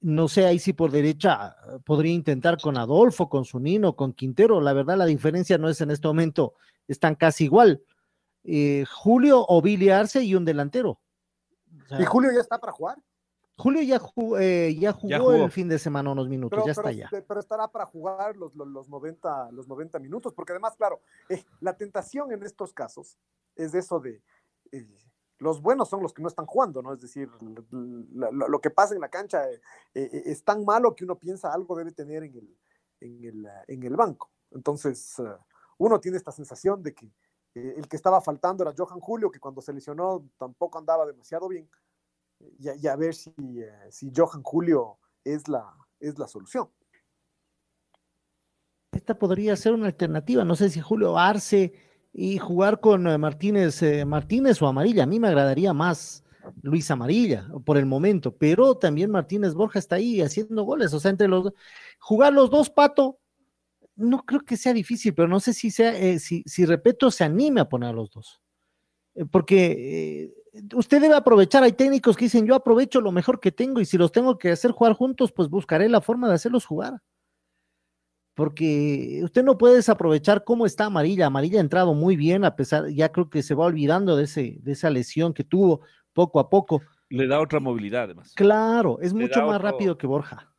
[0.00, 4.60] No sé ahí si por derecha podría intentar con Adolfo, con Zunino, con Quintero.
[4.60, 6.54] La verdad, la diferencia no es en este momento,
[6.86, 7.82] están casi igual.
[8.44, 11.00] Eh, Julio o Billy Arce y un delantero.
[11.98, 12.98] ¿Y Julio ya está para jugar?
[13.56, 14.00] Julio ya,
[14.40, 17.08] eh, ya, jugó el fin de semana unos minutos, ya está ya.
[17.10, 21.76] Pero estará para jugar los, los, 90, los 90 minutos, porque además, claro, eh, la
[21.76, 23.16] tentación en estos casos
[23.54, 24.20] es eso de
[24.72, 24.88] eh,
[25.38, 26.92] los buenos son los que no están jugando, ¿no?
[26.94, 27.30] Es decir,
[27.70, 29.44] lo, que pasa en la cancha
[29.92, 32.56] es tan malo que uno piensa algo debe tener en el,
[33.00, 34.30] en el, en el banco.
[34.50, 35.16] Entonces,
[35.76, 37.12] uno tiene esta sensación de que
[37.54, 41.68] el que estaba faltando era Johan Julio, que cuando se lesionó tampoco andaba demasiado bien
[42.58, 46.68] y, a ver si, eh, si Johan Julio es la, es la solución.
[48.92, 50.44] Esta podría ser una alternativa.
[50.44, 51.72] No sé si Julio Arce
[52.12, 55.02] y jugar con eh, Martínez, eh, Martínez o Amarilla.
[55.02, 56.24] A mí me agradaría más
[56.62, 60.92] Luis Amarilla por el momento, pero también Martínez Borja está ahí haciendo goles.
[60.94, 61.52] O sea, entre los
[61.98, 63.18] jugar los dos, Pato,
[63.96, 67.60] no creo que sea difícil, pero no sé si sea, si, si Repeto se anime
[67.60, 68.40] a poner a los dos.
[69.30, 70.32] porque
[70.74, 73.98] usted debe aprovechar, hay técnicos que dicen, yo aprovecho lo mejor que tengo y si
[73.98, 77.00] los tengo que hacer jugar juntos, pues buscaré la forma de hacerlos jugar.
[78.34, 81.26] Porque usted no puede desaprovechar cómo está Amarilla.
[81.26, 84.58] Amarilla ha entrado muy bien, a pesar, ya creo que se va olvidando de, ese,
[84.60, 85.82] de esa lesión que tuvo
[86.12, 86.82] poco a poco.
[87.10, 88.32] Le da otra movilidad, además.
[88.34, 90.52] Claro, es mucho más rápido que Borja.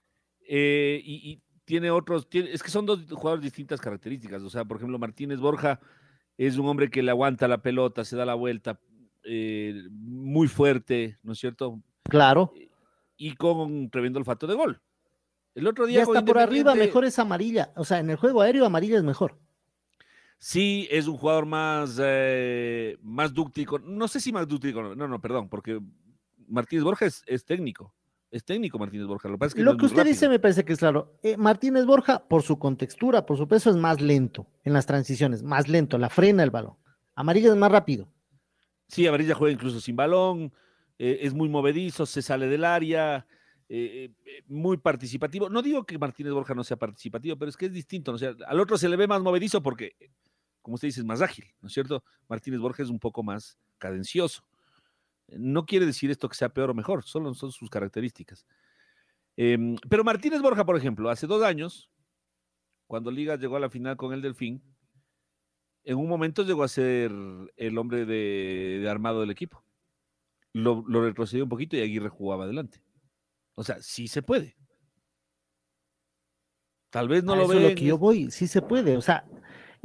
[0.48, 4.42] Eh, y, tiene otros, es que son dos jugadores distintas características.
[4.44, 5.80] O sea, por ejemplo, Martínez Borja
[6.38, 8.80] es un hombre que le aguanta la pelota, se da la vuelta,
[9.24, 11.82] eh, muy fuerte, ¿no es cierto?
[12.04, 12.54] Claro.
[13.18, 14.82] Y con un tremendo olfato de gol.
[15.56, 16.00] El otro día.
[16.00, 17.72] Y hasta por arriba mejor es amarilla.
[17.76, 19.38] O sea, en el juego aéreo amarilla es mejor.
[20.38, 23.80] Sí, es un jugador más, eh, más dúctico.
[23.80, 24.96] No sé si más dúctico.
[24.96, 25.80] No, no, perdón, porque
[26.48, 27.94] Martínez Borja es, técnico.
[28.36, 29.30] Es técnico Martínez Borja.
[29.30, 31.18] Lo, que, Lo que usted dice me parece que es claro.
[31.24, 35.42] Eh, Martínez Borja, por su contextura, por su peso, es más lento en las transiciones,
[35.42, 36.76] más lento, la frena el balón.
[37.16, 38.10] Amarilla es más rápido.
[38.90, 40.52] Sí, Amarilla juega incluso sin balón,
[41.00, 43.26] eh, es muy movedizo, se sale del área,
[43.70, 44.12] eh,
[44.48, 45.48] muy participativo.
[45.50, 48.12] No digo que Martínez Borja no sea participativo, pero es que es distinto.
[48.12, 48.18] ¿no?
[48.18, 49.96] sea, al otro se le ve más movedizo porque,
[50.62, 52.04] como usted dice, es más ágil, ¿no es cierto?
[52.28, 54.44] Martínez Borja es un poco más cadencioso.
[55.28, 58.46] No quiere decir esto que sea peor o mejor, solo son sus características.
[59.38, 61.90] Em, pero Martínez Borja, por ejemplo, hace dos años,
[62.88, 64.62] cuando Liga llegó a la final con el Delfín,
[65.84, 67.12] en un momento llegó a ser
[67.58, 69.64] el hombre de, armado del equipo.
[70.54, 72.82] Lo, retrocedió un poquito y Aguirre jugaba adelante.
[73.56, 74.56] O sea, sí se puede.
[76.90, 77.70] Tal vez no lo veo.
[77.70, 78.96] lo que yo voy, sí se puede.
[78.96, 79.28] O sea,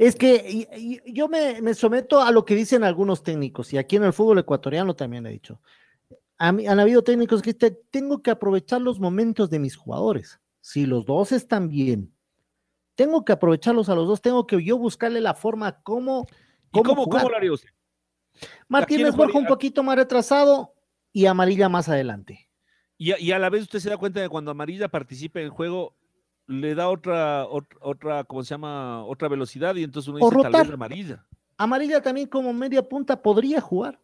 [0.07, 4.13] es que yo me, someto a lo que dicen algunos técnicos, y aquí en el
[4.13, 5.61] fútbol ecuatoriano también he dicho.
[6.37, 10.39] han habido técnicos que dicen, tengo que aprovechar los momentos de mis jugadores.
[10.59, 12.13] Si los dos están bien
[12.95, 16.27] tengo que aprovecharlos a los dos, tengo que yo buscarle la forma cómo.
[16.71, 17.69] ¿Cómo, ¿cómo, lo haría usted?
[18.67, 20.73] Martínez Borja un poquito más retrasado
[21.11, 22.49] y Amarilla más adelante.
[22.97, 25.51] Y a, la vez usted se da cuenta de que cuando Amarilla participa en el
[25.51, 25.95] juego,
[26.51, 29.03] le da otra, otra, ¿cómo se llama?
[29.05, 31.25] Otra velocidad y entonces uno dice tal vez Amarilla.
[31.57, 33.99] Amarilla también como media punta podría jugar.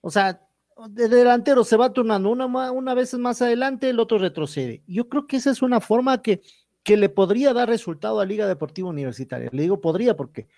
[0.00, 0.46] O sea,
[0.88, 4.82] de delantero se va turnando, una, una vez más adelante, el otro retrocede.
[4.86, 6.40] Yo creo que esa es una forma que
[6.82, 9.50] que le podría dar resultado a Liga Deportiva Universitaria.
[9.52, 10.48] Le digo podría porque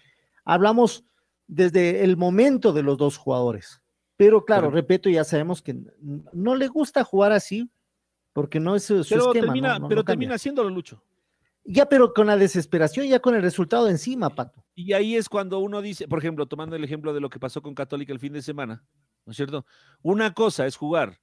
[0.44, 1.05] hablamos
[1.46, 3.80] desde el momento de los dos jugadores.
[4.16, 5.76] Pero claro, repito, ya sabemos que
[6.32, 7.68] no le gusta jugar así
[8.33, 9.47] porque no es su, su Pero, esquema.
[9.47, 11.03] termina, no- no- pero no termina haciéndolo, Lucho.
[11.64, 14.64] Ya, pero con la desesperación, ya con el resultado encima, Pato.
[14.74, 17.62] Y ahí es cuando uno dice, por ejemplo, tomando el ejemplo de lo que pasó
[17.62, 18.83] con Católica el fin de semana,
[19.26, 19.64] ¿no es cierto?
[20.03, 21.20] Una cosa es jugar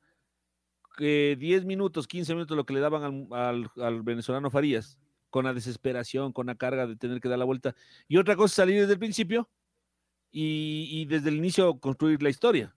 [0.99, 4.97] eh, 10 minutos, 15 minutos, lo que le daban al, al- al venezolano Farías,
[5.29, 7.75] con la desesperación, con la carga de tener que dar la vuelta.
[8.07, 9.49] Y otra cosa es salir desde el principio
[10.31, 12.75] y, y desde el inicio construir la historia.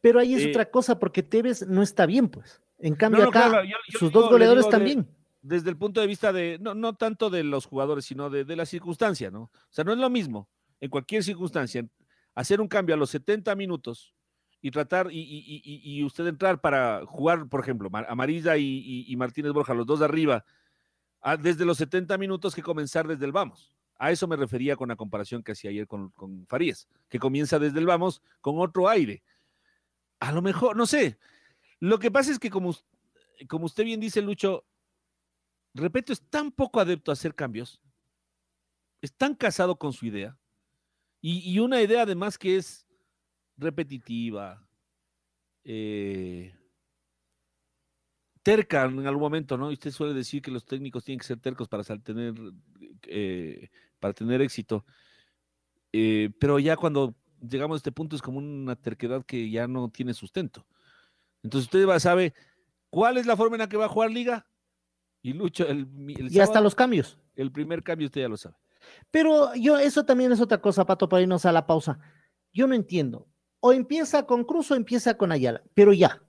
[0.00, 2.59] Pero ahí es Eh, otra cosa, porque Tevez no está bien, pues.
[2.80, 5.08] En cambio, no, acá, claro, yo- yo sus digo- dos le goleadores de- también.
[5.42, 8.56] desde el punto de vista de, no, no tanto de los jugadores, sino de, de
[8.56, 9.42] la circunstancia, ¿no?
[9.42, 10.48] O sea, no es lo mismo
[10.80, 11.86] en cualquier circunstancia
[12.34, 14.14] hacer un cambio a los 70 minutos
[14.62, 19.14] y tratar, y, y- y- y- usted entrar para jugar, por ejemplo, Mar- Amarilla y,
[19.16, 20.44] Martínez Borja, los dos de arriba,
[21.22, 23.74] a- desde los 70 minutos que comenzar desde el vamos.
[23.98, 27.58] A eso me refería con la comparación que hacía ayer con, con Farías, que comienza
[27.58, 29.22] desde el vamos con otro aire.
[30.20, 31.18] A lo mejor, no sé.
[31.80, 32.74] Lo que pasa es que como,
[33.48, 34.64] como usted bien dice, Lucho,
[35.74, 37.80] Repeto, es tan poco adepto a hacer cambios,
[39.00, 40.38] es tan casado con su idea,
[41.22, 42.86] y, una idea además que es
[43.58, 44.66] repetitiva,
[45.64, 46.54] eh,
[48.42, 49.70] terca en algún momento, ¿no?
[49.70, 52.34] Y usted suele decir que los técnicos tienen que ser tercos para tener,
[53.06, 53.68] eh,
[53.98, 54.84] para tener éxito,
[55.92, 59.90] Eh, pero ya cuando llegamos a este punto es como una terquedad que ya no
[59.90, 60.66] tiene sustento.
[61.42, 62.34] Entonces usted va, sabe
[62.90, 64.46] cuál es la forma en la que va a jugar liga
[65.22, 65.88] y Lucho, el,
[66.18, 67.18] el Y hasta los cambios.
[67.36, 68.56] el primer cambio usted ya lo sabe.
[69.10, 71.98] Pero yo, eso también es otra cosa, Pato, para irnos a la pausa.
[72.52, 73.26] Yo no entiendo.
[73.60, 76.22] O empieza con Cruz o empieza con Ayala, pero ya.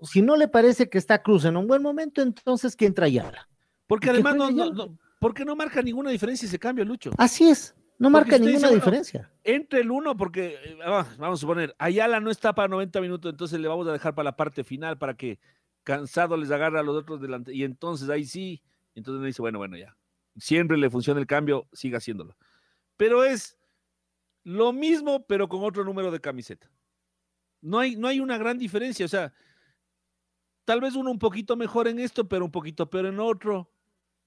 [0.00, 3.48] Si no le parece que está Cruz en un buen momento, entonces que entra Ayala.
[3.86, 7.10] Porque ¿Y qué además no, no- no- porque no marca ninguna diferencia ese cambio, Lucho.
[7.18, 9.30] Así es, no marca ninguna diferencia.
[9.44, 13.60] Entre el uno, porque eh, vamos a suponer, Ayala no está para 90 minutos, entonces
[13.60, 15.38] le vamos a dejar para la parte final para que
[15.84, 17.54] cansado les agarra a los otros delante.
[17.54, 18.62] Y entonces ahí sí,
[18.94, 19.96] entonces me dice, bueno, bueno, ya.
[20.36, 22.36] Siempre le funciona el cambio, siga haciéndolo.
[22.96, 23.58] Pero es
[24.44, 26.70] lo mismo, pero con otro número de camiseta.
[27.60, 29.32] No hay, no hay una gran diferencia, o sea,
[30.64, 33.70] tal vez uno un poquito mejor en esto, pero un poquito peor en otro.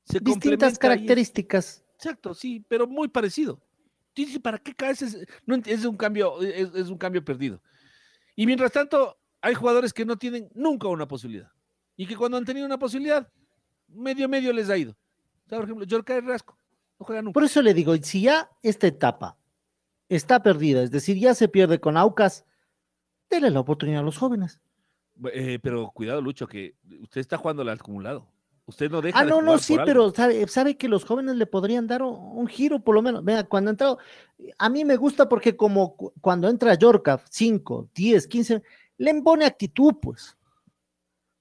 [0.05, 1.84] Se Distintas características.
[1.95, 3.61] Exacto, sí, pero muy parecido.
[4.15, 5.01] Dice, ¿para qué caes?
[5.01, 7.61] Es, no es un cambio, es, es un cambio perdido.
[8.35, 11.51] Y mientras tanto, hay jugadores que no tienen nunca una posibilidad.
[11.97, 13.29] Y que cuando han tenido una posibilidad,
[13.87, 14.91] medio medio les ha ido.
[15.45, 16.57] O sea, por ejemplo, Jorge Rasco,
[16.99, 17.33] no juega nunca.
[17.33, 19.37] Por eso le digo, si ya esta etapa
[20.09, 22.45] está perdida, es decir, ya se pierde con Aucas,
[23.29, 24.59] déle la oportunidad a los jóvenes.
[25.33, 28.27] Eh, pero cuidado, Lucho, que usted está jugando al acumulado.
[28.67, 31.45] Usted no deja Ah, de no, no, sí, pero sabe, sabe que los jóvenes le
[31.45, 33.23] podrían dar un, un giro por lo menos.
[33.23, 33.99] Vea, cuando ha entrado,
[34.57, 38.63] a mí me gusta porque como cu- cuando entra Yorka, 5, 10, 15,
[38.97, 40.35] le impone actitud, pues.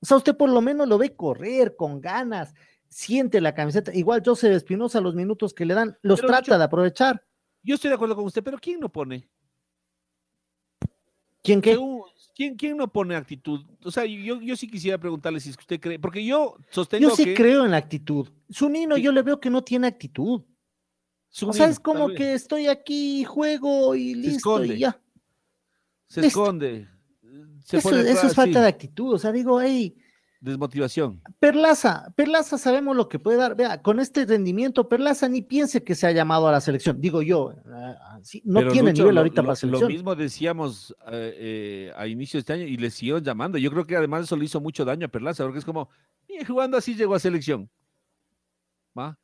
[0.01, 2.55] O sea, usted por lo menos lo ve correr con ganas,
[2.91, 3.95] siente la camiseta.
[3.95, 7.25] Igual Joseph Espinosa, los minutos que le dan, los Pero, trata de aprovechar.
[7.63, 9.27] Yo estoy de acuerdo con usted, pero ¿quién no pone?
[11.45, 11.79] ¿Quién qué?
[12.35, 13.61] ¿Quién, quién no pone actitud?
[13.85, 17.11] O sea, yo, yo sí quisiera preguntarle si es que usted cree, porque yo sostengo
[17.11, 18.29] Yo sí que creo en la actitud.
[18.53, 19.03] Zunino, Sí.
[19.03, 20.43] yo le veo que no tiene actitud.
[21.29, 24.75] su O sea, es como que estoy aquí, juego y listo, esconde.
[24.75, 25.01] y ya.
[26.09, 26.41] se listo.
[26.43, 26.89] esconde.
[27.63, 29.15] Se Eso, pone eso es falta sí, de actitud.
[29.15, 29.95] O sea, digo, hey,
[30.45, 31.23] desmotivación.
[31.41, 33.57] Perlaza, Perlaza sabemos lo que puede dar.
[33.57, 37.01] Vea, con este rendimiento, Perlaza ni piense que se ha llamado a la selección.
[37.01, 39.89] Digo yo, ah, sí, no Pero, tiene Lucho, nivel lo- ahorita lo, para Lo selección.
[39.93, 41.35] mismo decíamos eh,
[41.91, 43.57] eh, a inicio de este año y le siguieron llamando.
[43.59, 45.89] Yo creo que además eso le hizo mucho daño a Perlaza, porque es como,
[46.29, 47.69] "Y jugando así llegó a selección.
[48.97, 49.19] ¿Va?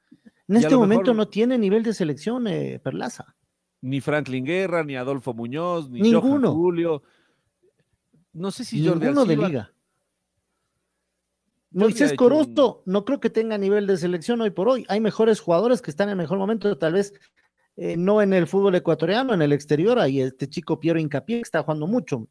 [0.49, 3.37] en y este lo momento mejor- no tiene nivel de selección, eh, Perlaza.
[3.83, 6.49] Ni Franklin Guerra, ni Adolfo Muñoz, ni Ninguno.
[6.49, 7.03] Johan Julio.
[8.33, 9.73] No sé si Jordi Ninguno de Alciba- liga.
[11.73, 14.85] Moisés Corozo, no creo que tenga nivel de selección hoy por hoy.
[14.89, 17.15] Hay mejores jugadores que están en mejor momento, tal vez
[17.77, 19.99] eh, no en el fútbol ecuatoriano, en el exterior.
[19.99, 22.27] Hay este chico Piero Incapié que está jugando mucho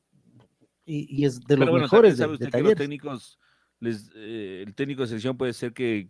[0.86, 3.40] y, y es de los bueno, mejores sabe de, de usted que los técnicos,
[3.80, 6.10] les, eh, el técnico de selección puede ser que,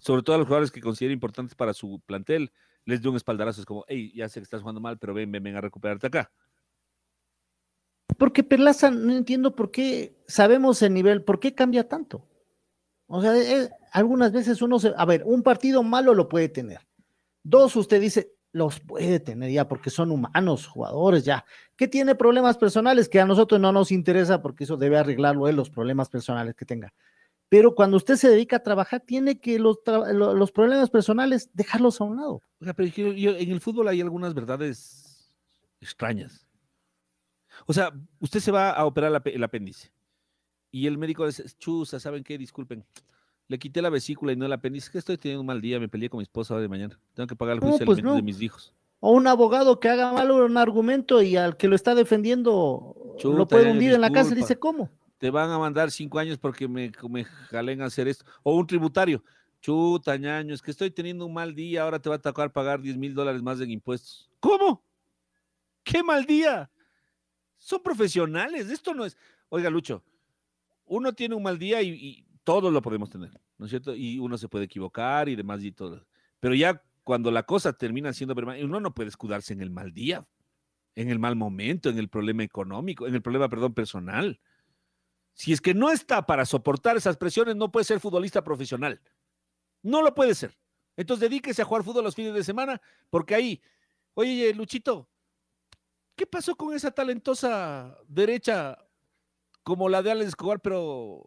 [0.00, 2.52] sobre todo a los jugadores que considera importantes para su plantel,
[2.84, 3.60] les dé un espaldarazo.
[3.60, 6.06] Es como, hey, ya sé que estás jugando mal, pero ven, ven, ven a recuperarte
[6.06, 6.30] acá.
[8.16, 12.26] Porque Perlaza, no entiendo por qué sabemos el nivel, por qué cambia tanto.
[13.08, 16.80] O sea, eh, algunas veces uno se, a ver, un partido malo lo puede tener.
[17.42, 21.44] Dos, usted dice, los puede tener ya porque son humanos, jugadores ya.
[21.76, 25.56] Que tiene problemas personales que a nosotros no nos interesa porque eso debe arreglarlo él,
[25.56, 26.92] los problemas personales que tenga.
[27.48, 32.04] Pero cuando usted se dedica a trabajar, tiene que los, los problemas personales dejarlos a
[32.04, 32.42] un lado.
[32.60, 35.32] Oiga, pero yo- yo- en el fútbol hay algunas verdades
[35.80, 36.44] extrañas.
[37.66, 39.92] O sea, usted se va a operar el apéndice
[40.76, 42.36] y el médico dice, chusa, ¿saben qué?
[42.36, 42.84] Disculpen.
[43.48, 44.84] Le quité la vesícula y no la apéndice.
[44.84, 47.00] Es que estoy teniendo un mal día, me peleé con mi esposa hoy de mañana.
[47.14, 48.14] Tengo que pagar el juicio de pues no.
[48.14, 48.74] de mis hijos.
[49.00, 53.48] O un abogado que haga mal un argumento y al que lo está defendiendo lo
[53.48, 54.34] puede hundir en la cárcel.
[54.36, 54.90] Dice, ¿cómo?
[55.16, 58.26] Te van a mandar cinco años porque me, me jalen a hacer esto.
[58.42, 59.24] O un tributario.
[59.62, 62.82] Chuta, ñaño, es que estoy teniendo un mal día, ahora te va a tocar pagar
[62.82, 64.30] 10 mil dólares más en impuestos.
[64.40, 64.84] ¿Cómo?
[65.82, 66.70] ¿Qué mal día?
[67.56, 69.16] Son profesionales, esto no es...
[69.48, 70.02] Oiga, Lucho,
[70.86, 73.92] uno tiene un mal día y, todos lo podemos tener, ¿no es cierto?
[73.92, 76.06] Y uno se puede equivocar y demás y todo.
[76.38, 79.92] Pero ya cuando la cosa termina siendo permanente, uno no puede escudarse en el mal
[79.92, 80.24] día,
[80.94, 84.38] en el mal momento, en el problema económico, en el problema, perdón, personal.
[85.32, 89.00] Si es que no está para soportar esas presiones, no puede ser futbolista profesional.
[89.82, 90.56] No lo puede ser.
[90.96, 92.80] Entonces dedíquese a jugar fútbol los fines de semana,
[93.10, 93.60] porque ahí,
[94.14, 95.10] oye, Luchito,
[96.14, 98.85] ¿qué pasó con esa talentosa derecha
[99.66, 101.24] como la de Alex Escobar, pero,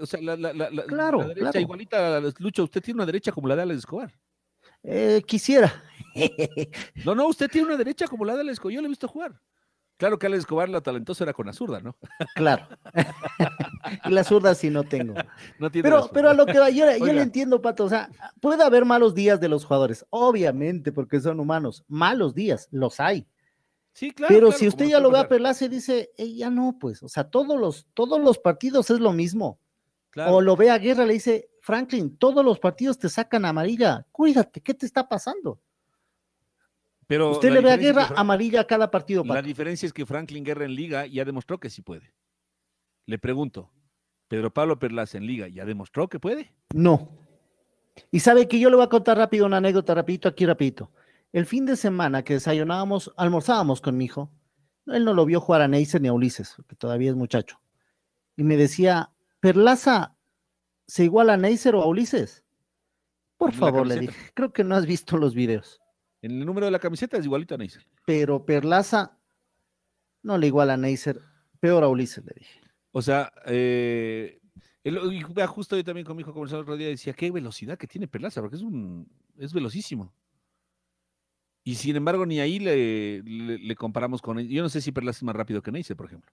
[0.00, 1.60] o sea, la, la- la- la- Claro, la derecha claro.
[1.60, 4.10] igualita, Lucho, usted tiene una derecha como la de Alex Escobar.
[4.82, 5.70] Eh, quisiera.
[7.04, 9.08] No, no, usted tiene una derecha como la de Alex Escobar, yo le he visto
[9.08, 9.38] jugar.
[9.98, 11.96] Claro que Alex Escobar, la talentosa era con la zurda, ¿no?
[12.34, 12.66] claro.
[14.06, 15.14] y la zurda sí no tengo.
[15.58, 17.84] No tiene Pero, pero a lo que va, yo, yo le entiendo, Pato.
[17.84, 18.08] O sea,
[18.40, 21.84] puede haber malos días de los jugadores, obviamente, porque son humanos.
[21.88, 23.26] Malos días, los hay.
[23.94, 24.34] Sí, claro.
[24.34, 27.08] pero claro, si usted ya lo ve a y dice, "Ey, ya no, pues, o
[27.08, 29.58] sea, todos los, todos los partidos es lo mismo.
[30.10, 30.36] Claro.
[30.36, 34.06] O lo ve a Guerra, le dice, Franklin, todos los partidos te sacan amarilla.
[34.12, 35.60] Cuídate, ¿qué te está pasando?
[37.06, 40.44] Pero Usted le ve a Guerra amarilla a cada partido, La diferencia es que Franklin
[40.44, 42.14] Guerra en Liga ya demostró que sí puede.
[43.06, 43.70] Le pregunto,
[44.28, 46.54] ¿Pedro Pablo Perlaza en Liga ya demostró que puede?
[46.74, 47.10] No.
[48.10, 50.90] Y sabe que yo le voy a contar rápido una anécdota, rapidito, aquí rapidito.
[51.32, 54.30] El fin de semana que desayunábamos, almorzábamos con mi hijo,
[54.86, 57.60] él no lo vio jugar a Neisser ni a Ulises, que todavía es muchacho.
[58.36, 59.10] Y me decía,
[59.40, 60.16] ¿Perlaza
[60.86, 62.44] se iguala a Neisser o a Ulises?
[63.36, 65.80] Por favor, le dije, creo que no has visto los videos.
[66.20, 67.84] En el número de la camiseta es igualito a Neisser.
[68.06, 69.18] Pero Perlaza
[70.22, 71.20] no le iguala a Neisser,
[71.58, 72.60] peor a Ulises, le dije.
[72.92, 74.40] O sea, eh,
[74.84, 77.86] el- justo yo también con mi hijo conversando el otro día decía, qué velocidad que
[77.86, 79.08] tiene Perlaza, porque es un
[79.38, 80.14] es velocísimo.
[81.64, 84.38] Y sin embargo, ni ahí le, le- le comparamos con.
[84.40, 86.32] Yo no sé si Perlaza es más rápido que Neisser, por ejemplo.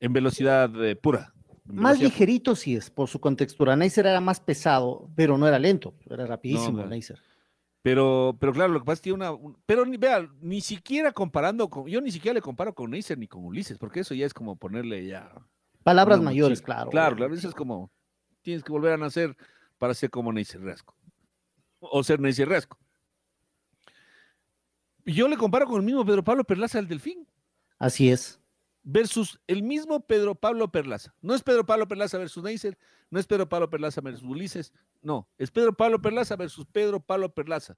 [0.00, 1.32] En velocidad eh, pura.
[1.68, 3.76] en Más velocidad ligerito sí es, por su contextura.
[3.76, 6.88] Neisser era más pesado, pero no era lento, era rapidísimo claro.
[6.90, 7.20] Neisser.
[7.82, 9.32] Pero, pero claro, lo que pasa es que tiene una.
[9.32, 11.86] un- pero ni, vea, ni siquiera comparando con.
[11.86, 14.56] Yo ni siquiera le comparo con Neisser ni con Ulises, porque eso ya es como
[14.56, 15.32] ponerle ya.
[15.84, 16.66] Palabras mayores, mochila.
[16.74, 16.90] claro.
[16.90, 17.90] Claro, claro, eso es como.
[18.42, 19.36] Tienes que volver a nacer
[19.78, 20.94] para ser como Neisser Rasco.
[21.78, 22.78] O ser Neisser Rasco.
[25.04, 27.26] Yo le comparo con el mismo Pedro Pablo Perlaza del Delfín,
[27.78, 28.40] Así es.
[28.82, 31.14] versus el mismo Pedro Pablo Perlaza.
[31.20, 32.78] No es Pedro Pablo Perlaza versus Neisser,
[33.10, 34.72] no es Pedro Pablo Perlaza versus Ulises,
[35.02, 37.76] no, es Pedro Pablo Perlaza versus Pedro Pablo Perlaza.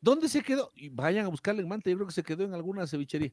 [0.00, 0.70] ¿Dónde se quedó?
[0.74, 3.32] Y vayan a buscarle en Manta, yo creo que se quedó en alguna cevichería.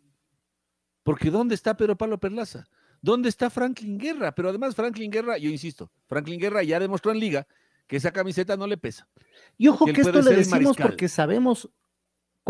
[1.03, 2.65] Porque ¿dónde está Pedro Pablo Perlaza?
[3.01, 4.33] ¿Dónde está Franklin Guerra?
[4.33, 7.47] Pero además Franklin Guerra, yo insisto, Franklin Guerra ya demostró en liga
[7.87, 9.09] que esa camiseta no le pesa.
[9.57, 11.69] Y ojo que que esto le decimos porque sabemos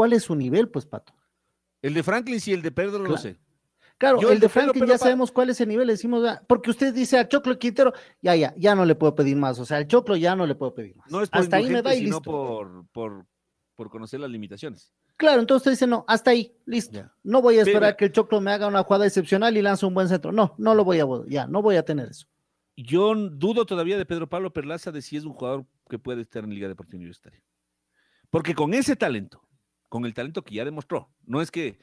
[0.02, 1.14] cuál es su nivel, pues, Pato.
[1.80, 3.22] El de Franklin sí, el de Pedro no lo Claro.
[3.22, 3.38] sé.
[4.00, 6.42] Claro, Yo el el de Franklin ya sabemos cuál es el nivel, le decimos, ah,
[6.48, 9.66] porque usted dice a Choclo Quintero, ya, ya, ya no le puedo pedir más, o
[9.66, 11.12] sea, al Choclo ya no le puedo pedir más.
[11.12, 12.20] No es por hasta ahí me da y listo.
[12.24, 13.28] por, por,
[13.76, 14.92] por conocer las limitaciones.
[15.18, 16.94] Claro, entonces usted dice, no, hasta ahí, listo.
[16.98, 17.14] Ya.
[17.22, 19.94] No voy a esperar que el Choclo me haga una jugada excepcional y lance un
[19.94, 20.32] buen centro.
[20.32, 22.26] No, no lo voy a, ya, no voy a tener eso.
[22.76, 26.44] Yo dudo todavía de Pedro Pablo Perlaza de si es un jugador que puede estar
[26.44, 27.40] en Liga Deportiva Universitaria.
[28.32, 29.44] Porque con ese talento,
[29.92, 31.78] con el talento que ya demostró, no es que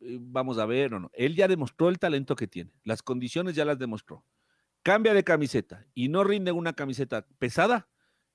[0.00, 3.56] eh, vamos a ver, no, no, él ya demostró el talento que tiene, las condiciones
[3.56, 4.24] ya las demostró.
[4.84, 7.88] Cambia de camiseta y no rinde una camiseta pesada,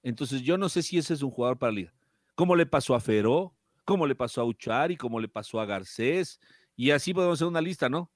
[0.03, 1.93] entonces yo no sé si ese es un jugador para Liga.
[2.35, 3.55] Como le pasó a Feró,
[3.85, 6.41] como le pasó a Uchari, como le pasó a Garcés,
[6.75, 8.11] y así podemos hacer una lista, ¿no?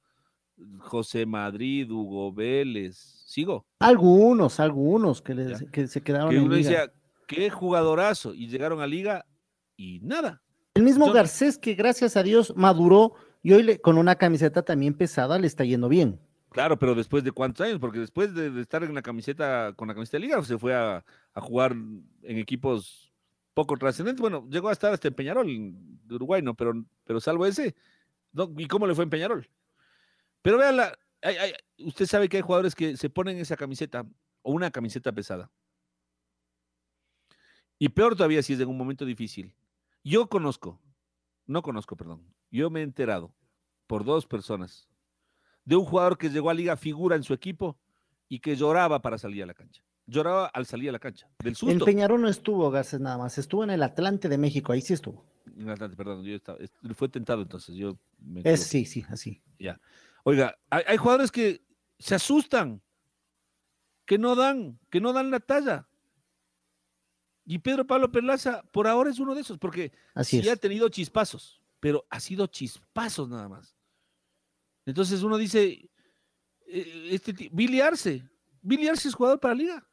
[0.79, 2.97] José Madrid, Hugo Vélez,
[3.27, 3.65] sigo.
[3.79, 6.69] Algunos, algunos que, les- que se quedaron que en uno liga.
[6.69, 6.93] decía,
[7.27, 9.25] qué jugadorazo, y llegaron a liga
[9.77, 10.41] y nada.
[10.77, 13.13] El mismo yo- Garcés que gracias a Dios maduró
[13.43, 16.19] y hoy le- con una camiseta también pesada le está yendo bien.
[16.51, 19.87] Claro, pero después de cuántos años, porque después de, de estar en la camiseta, con
[19.87, 21.03] la camiseta de liga, se fue a,
[21.33, 23.13] a jugar en equipos
[23.53, 24.21] poco trascendentes.
[24.21, 26.55] Bueno, llegó a estar hasta en Peñarol, de Uruguay, ¿no?
[26.55, 26.73] Pero,
[27.03, 27.75] pero salvo ese,
[28.31, 28.51] ¿no?
[28.57, 29.47] ¿y cómo le fue en Peñarol?
[30.41, 31.53] Pero vean, la, hay- hay-
[31.85, 34.05] usted sabe que hay jugadores que se ponen esa camiseta
[34.41, 35.51] o una camiseta pesada.
[37.79, 39.53] Y peor todavía si es en un momento difícil.
[40.09, 40.79] Yo conozco,
[41.47, 43.33] no conozco, perdón, yo me he enterado
[43.87, 44.87] por dos personas
[45.65, 47.77] de un jugador que llegó a liga figura en su equipo
[48.29, 49.83] y que lloraba para salir a la cancha.
[50.05, 51.83] Lloraba al salir a la cancha, del En susto.
[51.83, 55.25] Peñarol no estuvo Garcés nada más, estuvo en el Atlante de México, ahí sí estuvo.
[55.57, 57.75] En Atlante, perdón, yo estaba- est- fue tentado entonces.
[57.75, 59.41] Yo me Es, sí, sí, así.
[59.59, 59.81] Ya.
[60.23, 61.61] Oiga, hay, hay jugadores que
[61.99, 62.81] se asustan,
[64.05, 65.89] que no dan, que no dan la talla.
[67.49, 70.89] Y Pedro Pablo Perlaza, por ahora es uno de esos, porque Así sí ha tenido
[70.89, 73.77] chispazos, pero ha sido chispazos nada más.
[74.85, 75.89] Entonces uno dice,
[76.67, 78.29] eh, este Billy Arce,
[78.61, 79.87] Billy Arce es jugador para la liga,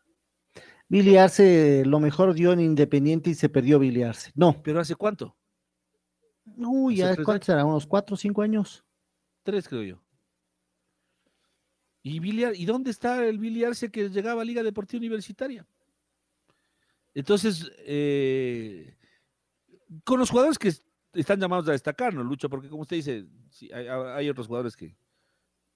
[0.88, 4.32] Billy Arce lo mejor dio en Independiente y se perdió Billy Arce.
[4.34, 5.36] No, pero ¿hace cuánto?
[6.56, 7.64] uy, Hace ¿cuántos será?
[7.64, 8.84] ¿Unos cuatro o cinco años?
[9.44, 10.02] Tres, creo yo.
[12.02, 15.66] ¿Y, Billy ¿Y dónde está el Billy Arce que llegaba a Liga Deportiva Universitaria?
[17.14, 18.96] Entonces, eh,
[20.04, 22.48] con los jugadores que est- están llamados a destacar, ¿no, Lucho?
[22.50, 24.96] Porque como usted dice, sí, hay, otros jugadores que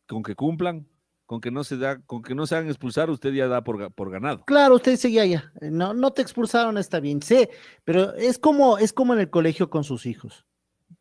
[0.09, 0.89] con que cumplan,
[1.27, 3.93] con que no se da, con que no se hagan expulsar, usted ya da por,
[3.93, 4.45] por ganado.
[4.47, 5.53] Claro, usted dice ya, ya.
[5.61, 7.23] No, no te expulsaron, está bien.
[7.23, 7.47] Sí,
[7.85, 10.47] pero es como, es como en el colegio con sus hijos.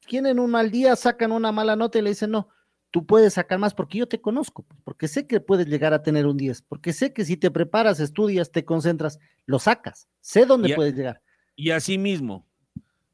[0.06, 2.50] Tienen un mal día, sacan una mala nota y le dicen, no,
[2.92, 6.04] tú puedes sacar más porque yo te conozco, pues, porque sé que puedes llegar a
[6.04, 10.46] tener un 10, porque sé que si te preparas, estudias, te concentras, lo sacas, sé
[10.46, 11.22] dónde a- puedes llegar.
[11.56, 12.48] Y asimismo,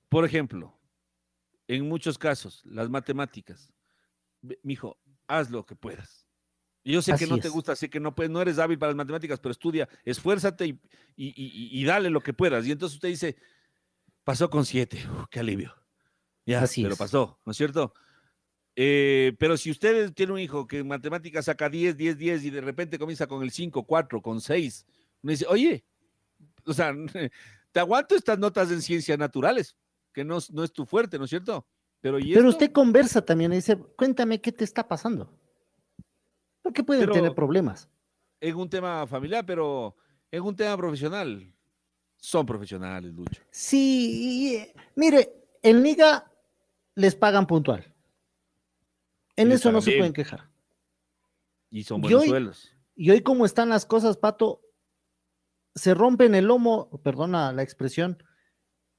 [0.09, 0.77] por ejemplo,
[1.67, 3.71] en muchos casos, las matemáticas,
[4.61, 4.97] mijo,
[5.27, 6.27] haz lo que puedas.
[6.85, 8.89] Yo sé que Así no te gusta, sé que no, puedes, no eres hábil para
[8.91, 10.71] las matemáticas, pero estudia, esfuérzate y,
[11.15, 12.67] y- y- y dale lo que puedas.
[12.67, 13.37] Y entonces usted dice,
[14.25, 15.73] pasó con siete, uf, qué alivio.
[16.45, 16.99] Ya, Así pero es.
[16.99, 17.93] pasó, ¿no es cierto?
[18.75, 22.49] Eh, pero si usted tiene un hijo que en matemáticas saca 10, 10, 10 y
[22.49, 24.85] de repente comienza con el 5, 4, con 6,
[25.21, 25.83] uno dice, oye,
[26.65, 26.91] o sea,
[27.71, 29.75] te aguanto estas notas en ciencias naturales,
[30.11, 31.65] que no, es- no es tu fuerte, ¿no es cierto?
[32.01, 32.49] Pero, ¿y Pero esto?
[32.49, 35.31] usted conversa también y dice, cuéntame qué te está pasando.
[36.61, 37.87] Porque pueden Pero- tener problemas.
[38.41, 39.95] en un tema familiar, pero
[40.31, 41.49] en un tema profesional,
[42.17, 43.41] son profesionales, Lucho.
[43.51, 46.29] Sí, y, mire, en Liga
[46.95, 47.92] les pagan puntual.
[49.35, 50.49] En Y eso no se pueden quejar.
[51.69, 52.69] Y son Y buenos hoy- sueldos.
[52.95, 54.61] Y hoy como están las cosas, Pato,
[55.73, 58.23] se rompen el lomo, perdona la expresión,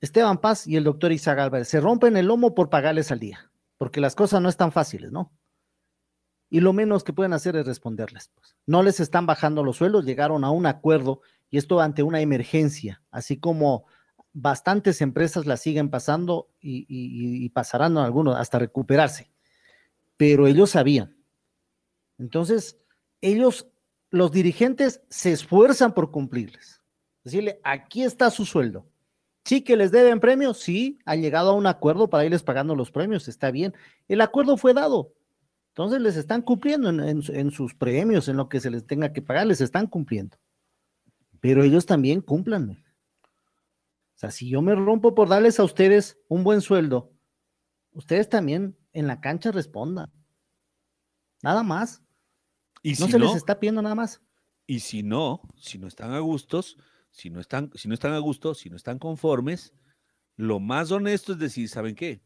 [0.00, 3.50] Esteban Paz y el doctor Isaac Álvarez, se rompen el lomo por pagarles al día,
[3.78, 5.32] porque las cosas no están fáciles, ¿no?
[6.50, 8.28] Y lo menos que pueden hacer es responderles.
[8.34, 8.56] pues.
[8.66, 13.02] No les están bajando los sueldos, llegaron a un acuerdo y esto ante una emergencia,
[13.12, 13.86] así como
[14.32, 19.30] bastantes empresas la siguen pasando y, y- y pasarán algunos hasta recuperarse.
[20.16, 21.16] Pero ellos sabían.
[22.18, 22.78] Entonces,
[23.20, 23.66] ellos,
[24.10, 26.80] los dirigentes, se esfuerzan por cumplirles.
[27.24, 28.86] Decirle, aquí está su sueldo.
[29.44, 32.90] Sí que les deben premios, sí, han llegado a un acuerdo para irles pagando los
[32.90, 33.74] premios, está bien.
[34.08, 35.12] El acuerdo fue dado.
[35.68, 39.12] Entonces les están cumpliendo en, en- en sus premios, en lo que se les tenga
[39.12, 40.36] que pagar, les están cumpliendo.
[41.40, 42.70] Pero ellos también cumplan.
[42.70, 47.10] O sea, si yo me rompo por darles a ustedes un buen sueldo,
[47.92, 50.10] ustedes también en la cancha respondan.
[51.42, 52.02] Nada más.
[52.82, 54.20] Y No si se no, les está pidiendo nada más.
[54.66, 56.78] y si no, si no están a gustos,
[57.10, 59.74] si no están, si no están a gusto, si no están conformes,
[60.36, 62.22] lo más honesto es decir, ¿saben qué?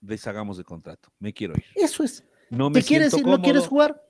[0.00, 1.64] Deshagamos de contrato, me quiero ir.
[1.74, 2.24] Eso es.
[2.50, 3.26] No me ¿Te quieres ir?
[3.26, 4.02] ¿No quieres jugar?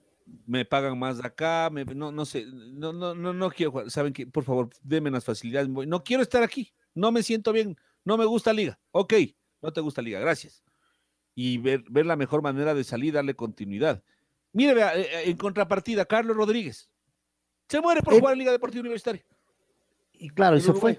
[0.44, 3.90] me pagan más de acá, me- no, no sé, no, no, no, no quiero jugar.
[3.90, 4.26] ¿Saben qué?
[4.26, 5.68] Por favor, denme las facilidades.
[5.70, 8.78] No quiero estar aquí, no me siento bien, no me gusta liga.
[8.90, 9.14] Ok,
[9.62, 10.62] no te gusta liga, gracias.
[11.40, 14.02] Y ver, ver la mejor manera de salir, darle continuidad.
[14.52, 16.90] Mire, vea, eh, eh, en contrapartida, Carlos Rodríguez.
[17.68, 19.24] Se muere por Eh, jugar en Liga Deportiva Universitaria.
[20.14, 20.98] Y claro, y se fue.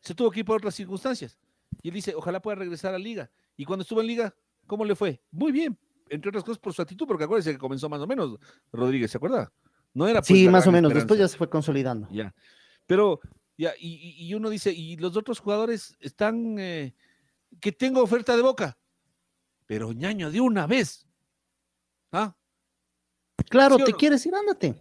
[0.00, 1.36] Se tuvo que ir por otras circunstancias.
[1.82, 3.30] Y él dice, ojalá pueda regresar a Liga.
[3.54, 4.34] Y cuando estuvo en Liga,
[4.66, 5.20] ¿cómo le fue?
[5.30, 5.76] Muy bien,
[6.08, 8.38] entre otras cosas por su actitud, porque acuérdese que comenzó más o menos
[8.72, 9.52] Rodríguez, ¿se acuerda?
[9.92, 10.90] No era pues, Sí, más o menos.
[10.92, 11.04] esperanza.
[11.04, 12.08] Después ya se fue consolidando.
[12.10, 12.34] Ya.
[12.86, 13.20] Pero,
[13.58, 16.94] ya, y, y- y uno dice, y los otros jugadores están, eh,
[17.60, 18.78] que tengo oferta de boca.
[19.72, 21.06] Pero ñaño, de una vez.
[22.12, 22.36] ¿Ah?
[23.48, 24.74] Claro, ¿Sí o te quieres ir, ándate.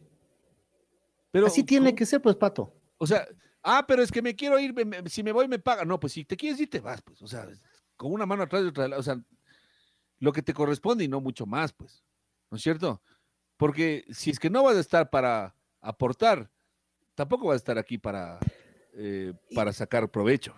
[1.32, 2.76] Pero, Así tiene que ser, pues, Pato.
[2.98, 3.26] O sea,
[3.64, 5.88] ah, pero es que me quiero ir, me- me- si me voy me pagan.
[5.88, 7.22] No, pues si te quieres ir, te vas, pues.
[7.22, 7.48] O sea,
[7.96, 9.18] con una mano atrás y otra, o sea,
[10.20, 12.04] lo que te corresponde y no mucho más, pues.
[12.50, 13.02] ¿No es cierto?
[13.56, 16.52] Porque si es que no vas a estar para aportar,
[17.16, 18.40] tampoco vas a estar aquí para,
[18.96, 20.54] eh, para sacar provecho.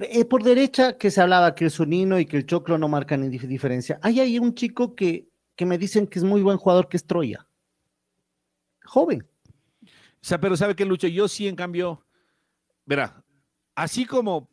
[0.00, 3.30] Eh, por derecha, que se hablaba que el Zunino y que el Choclo no marcan
[3.30, 3.98] diferencia.
[4.02, 7.06] Hay ahí un chico que, que me dicen que es muy buen jugador, que es
[7.06, 7.46] Troya.
[8.84, 9.26] Joven.
[9.82, 9.88] O
[10.28, 11.06] sea, pero ¿sabe qué, Lucho?
[11.08, 12.04] Yo sí, en cambio,
[12.84, 13.24] verá,
[13.74, 14.50] así como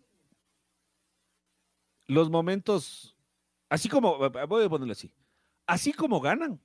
[2.07, 3.17] los momentos,
[3.69, 5.11] así como, voy a ponerlo así,
[5.65, 6.59] así como ganan,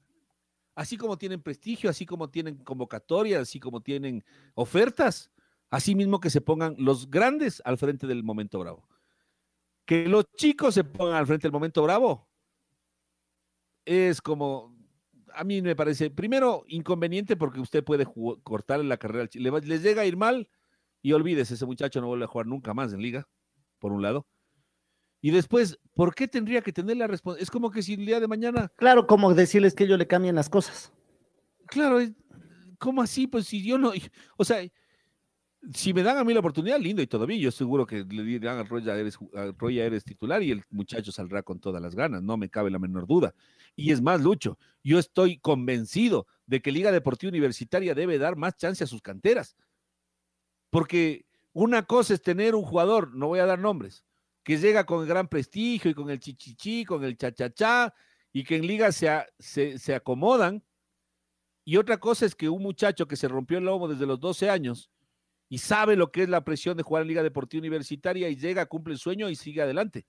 [0.78, 4.24] Así como tienen prestigio, así como tienen convocatorias, así como tienen
[4.54, 5.28] ofertas,
[5.70, 8.88] así mismo que se pongan los grandes al frente del momento bravo.
[9.84, 12.28] Que los chicos se pongan al frente del momento bravo
[13.88, 14.76] es como,
[15.34, 18.06] a mí me parece, primero, inconveniente porque usted puede
[18.42, 20.48] cortarle la carrera al le, les llega a ir mal
[21.00, 23.28] y olvídese, ese muchacho no vuelve a jugar nunca más en liga,
[23.78, 24.26] por un lado.
[25.20, 27.42] Y después, ¿por qué tendría que tener la responsabilidad?
[27.42, 28.70] Es como que si el día de mañana.
[28.76, 30.92] Claro, como decirles que ellos le cambien las cosas.
[31.66, 31.98] Claro,
[32.78, 33.26] ¿cómo así?
[33.26, 33.92] Pues si yo no.
[34.36, 34.60] O sea,
[35.72, 38.58] si me dan a mí la oportunidad, lindo y todavía yo seguro que le dirán
[38.58, 42.70] a Roya eres, titular y el muchacho saldrá con todas las ganas, no me cabe
[42.70, 43.34] la menor duda.
[43.74, 48.56] Y es más, Lucho, yo estoy convencido de que Liga Deportiva Universitaria debe dar más
[48.56, 49.56] chance a sus canteras.
[50.70, 54.04] Porque una cosa es tener un jugador, no voy a dar nombres,
[54.44, 57.92] que llega con gran prestigio y con el chichichi, con el chachachá,
[58.32, 60.62] y que en Liga se, se, se acomodan.
[61.64, 64.48] Y otra cosa es que un muchacho que se rompió el lomo desde los 12
[64.48, 64.90] años,
[65.48, 68.66] y sabe lo que es la presión de jugar en Liga Deportiva Universitaria y llega,
[68.66, 70.06] cumple el sueño y sigue adelante.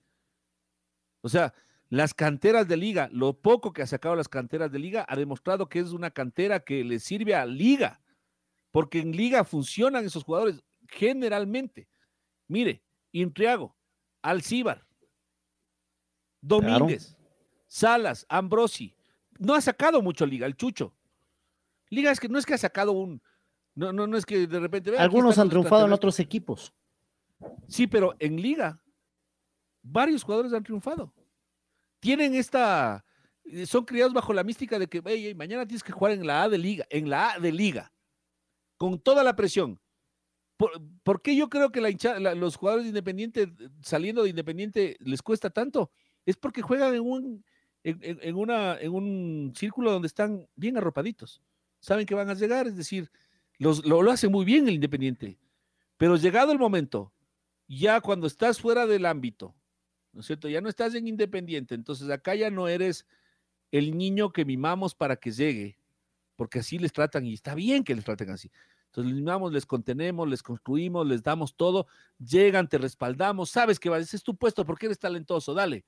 [1.22, 1.54] O sea,
[1.88, 5.68] las canteras de Liga, lo poco que ha sacado las canteras de Liga, ha demostrado
[5.68, 8.00] que es una cantera que le sirve a Liga,
[8.70, 11.88] porque en Liga funcionan esos jugadores generalmente.
[12.46, 13.76] Mire, Intriago,
[14.22, 14.86] Alcíbar,
[16.40, 17.16] Domínguez,
[17.66, 18.94] Salas, Ambrosi.
[19.38, 20.94] No ha sacado mucho Liga, el Chucho.
[21.88, 23.22] Liga es que no es que ha sacado un,
[23.80, 24.94] no, no, no es que de repente.
[24.98, 26.74] Algunos han triunfado en otros equipos.
[27.66, 28.78] Sí, pero en liga,
[29.80, 31.14] varios jugadores han triunfado.
[31.98, 33.02] Tienen esta.
[33.44, 35.00] Eh, son criados bajo la mística de que
[35.34, 37.90] mañana tienes que jugar en la A de liga, en la A de liga,
[38.76, 39.80] con toda la presión.
[40.58, 43.50] ¿Por, qué yo creo que la los jugadores de Independiente,
[43.80, 45.90] saliendo de Independiente, les cuesta tanto?
[46.26, 47.44] Es porque juegan en un,
[47.82, 51.40] en, una, en un círculo donde están bien arropaditos.
[51.78, 53.10] Saben que van a llegar, es decir,
[53.60, 55.38] lo, hace muy bien el Independiente.
[55.96, 57.12] Pero llegado el momento,
[57.68, 59.54] ya cuando estás fuera del ámbito,
[60.12, 60.48] ¿no es cierto?
[60.48, 63.06] Ya no estás en Independiente, entonces acá ya no eres
[63.70, 65.78] el niño que mimamos para que llegue,
[66.36, 68.50] porque así les tratan y está bien que les traten así.
[68.86, 71.86] Entonces les mimamos, les contenemos, les construimos, les damos todo,
[72.18, 75.84] llegan, te respaldamos, sabes que ese es tu puesto porque eres talentoso, dale.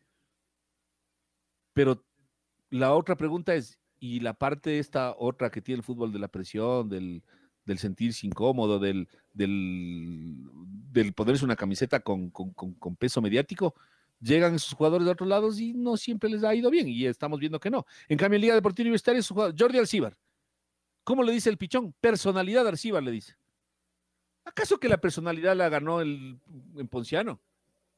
[1.72, 2.04] Pero
[2.68, 6.28] la otra pregunta es, y la parte esta otra que tiene el fútbol de la
[6.28, 7.22] presión, del,
[7.64, 12.32] del sentirse incómodo, del, del, ponerse una camiseta con,
[12.98, 13.74] peso mediático,
[14.20, 17.39] llegan esos jugadores de otros lados y no siempre les ha ido bien, y estamos
[17.39, 17.86] viendo que no.
[18.09, 20.16] En cambio, en Liga Deportiva Universitaria, su jugador, Jordi Alcíbar,
[21.05, 21.94] ¿cómo le dice el pichón?
[22.01, 23.36] Personalidad Alcíbar, le dice.
[24.44, 26.40] ¿Acaso que la personalidad la ganó el,
[26.76, 27.40] en Ponciano?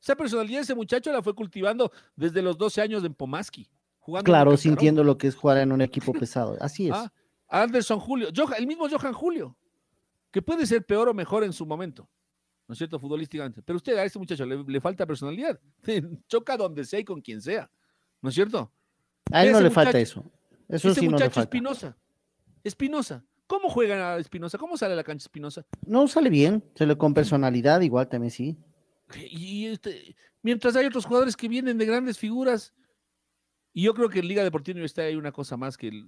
[0.00, 3.70] Esa personalidad de ese muchacho la fue cultivando desde los 12 años en Pomaski.
[4.00, 6.58] Jugando claro, sintiendo lo que es jugar en un equipo pesado.
[6.60, 6.92] Así es.
[6.94, 7.10] Ah,
[7.62, 9.56] Anderson Julio, el mismo Johan Julio,
[10.30, 12.08] que puede ser peor o mejor en su momento,
[12.66, 12.98] ¿no es cierto?
[12.98, 13.62] Futbolísticamente.
[13.62, 15.60] Pero usted a este muchacho le, falta personalidad.
[16.28, 17.70] Choca donde sea y con quien sea,
[18.20, 18.72] ¿no es cierto?
[19.30, 20.24] A él no le falta eso.
[20.68, 21.96] Eso ese sí muchacho no le Espinosa.
[22.64, 23.24] Espinosa.
[23.46, 24.58] ¿Cómo juega Espinosa?
[24.58, 25.64] ¿Cómo sale a la cancha Espinosa?
[25.86, 28.56] No sale bien, sale con personalidad, igual también sí.
[29.30, 32.74] Y este, mientras hay otros jugadores que vienen de grandes figuras,
[33.72, 36.06] y yo creo que en Liga Deportiva Universitaria hay una cosa más que,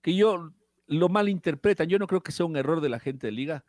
[0.00, 0.52] que yo
[0.90, 1.88] lo malinterpretan.
[1.88, 3.64] Yo no creo que sea un error de la gente de liga,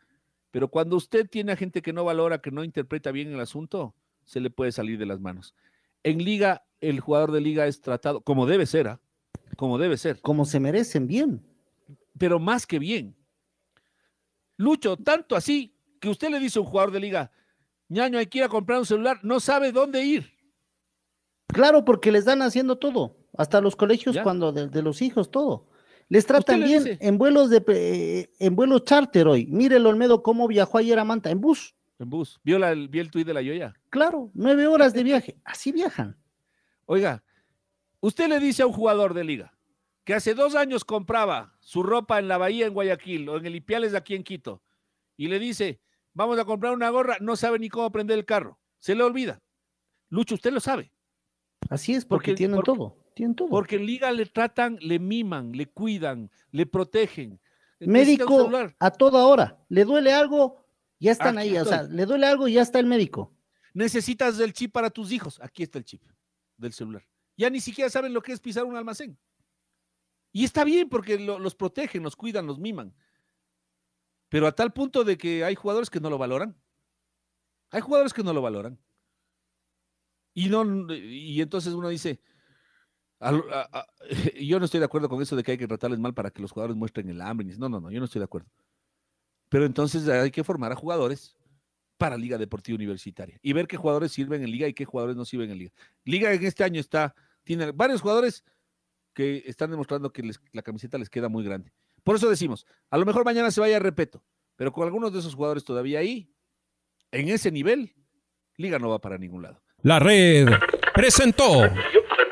[0.50, 3.94] pero cuando usted tiene a gente que no valora, que no interpreta bien el asunto,
[4.24, 5.54] se le puede salir de las manos.
[6.02, 9.00] En liga, el jugador de liga es tratado como debe ser, ¿ah?
[9.56, 10.20] como debe ser.
[10.20, 11.46] Como se merecen bien.
[12.18, 13.14] Pero más que bien.
[14.56, 17.30] Lucho, tanto así que usted le dice a un jugador de liga,
[17.88, 20.32] ñaño, hay que ir a comprar un celular, no sabe dónde ir.
[21.46, 25.71] Claro, porque les dan haciendo todo, hasta los colegios cuando de los hijos, todo.
[26.12, 29.46] Les tratan bien en vuelos de eh, en vuelos charter hoy.
[29.46, 31.74] Mire el Olmedo cómo viajó ayer a Manta, en bus.
[31.98, 32.38] En bus.
[32.44, 33.72] ¿Vio, la, el tuit de la Yoya?
[33.88, 35.38] Claro, nueve horas de viaje.
[35.42, 36.18] Así viajan.
[36.84, 37.24] Oiga,
[38.00, 39.54] usted le dice a un jugador de liga
[40.04, 43.56] que hace dos años compraba su ropa en la bahía en Guayaquil o en el
[43.56, 44.60] Ipiales de aquí en Quito
[45.16, 45.80] y le dice,
[46.12, 48.58] vamos a comprar una gorra, no sabe ni cómo prender el carro.
[48.80, 49.40] Se le olvida.
[50.10, 50.92] Lucho, usted lo sabe.
[51.70, 53.01] Así es, porque, tienen todo.
[53.50, 57.40] Porque en liga le tratan, le miman, le cuidan, le protegen.
[57.80, 59.58] Médico a toda hora.
[59.68, 60.64] Le duele algo,
[60.98, 61.56] ya están ahí.
[61.56, 63.34] O sea, le duele algo, ya está el médico.
[63.74, 65.40] Necesitas el chip para tus hijos.
[65.42, 66.02] Aquí está el chip
[66.56, 67.06] del celular.
[67.36, 69.18] Ya ni siquiera saben lo que es pisar un almacén.
[70.32, 72.94] Y está bien porque los protegen, los cuidan, los miman.
[74.28, 76.56] Pero a tal punto de que hay jugadores que no lo valoran.
[77.70, 78.78] Hay jugadores que no lo valoran.
[80.34, 82.20] Y, no, y entonces uno dice,
[84.40, 86.42] yo no estoy de acuerdo con eso de que hay que tratarles mal para que
[86.42, 87.46] los jugadores muestren el hambre.
[87.58, 88.48] No, no, no, yo no estoy de acuerdo.
[89.48, 91.36] Pero entonces hay que formar a jugadores
[91.98, 95.24] para Liga Deportiva Universitaria y ver qué jugadores sirven en Liga y qué jugadores no
[95.24, 95.72] sirven en Liga.
[96.04, 98.44] Liga en este año está, tiene varios jugadores
[99.14, 101.72] que están demostrando que la camiseta les queda muy grande.
[102.02, 104.24] Por eso decimos, a lo mejor mañana se vaya a repeto,
[104.56, 106.32] pero con algunos de esos jugadores todavía ahí,
[107.12, 107.94] en ese nivel,
[108.56, 109.62] Liga no va para ningún lado.
[109.82, 110.48] La red
[110.94, 111.62] presentó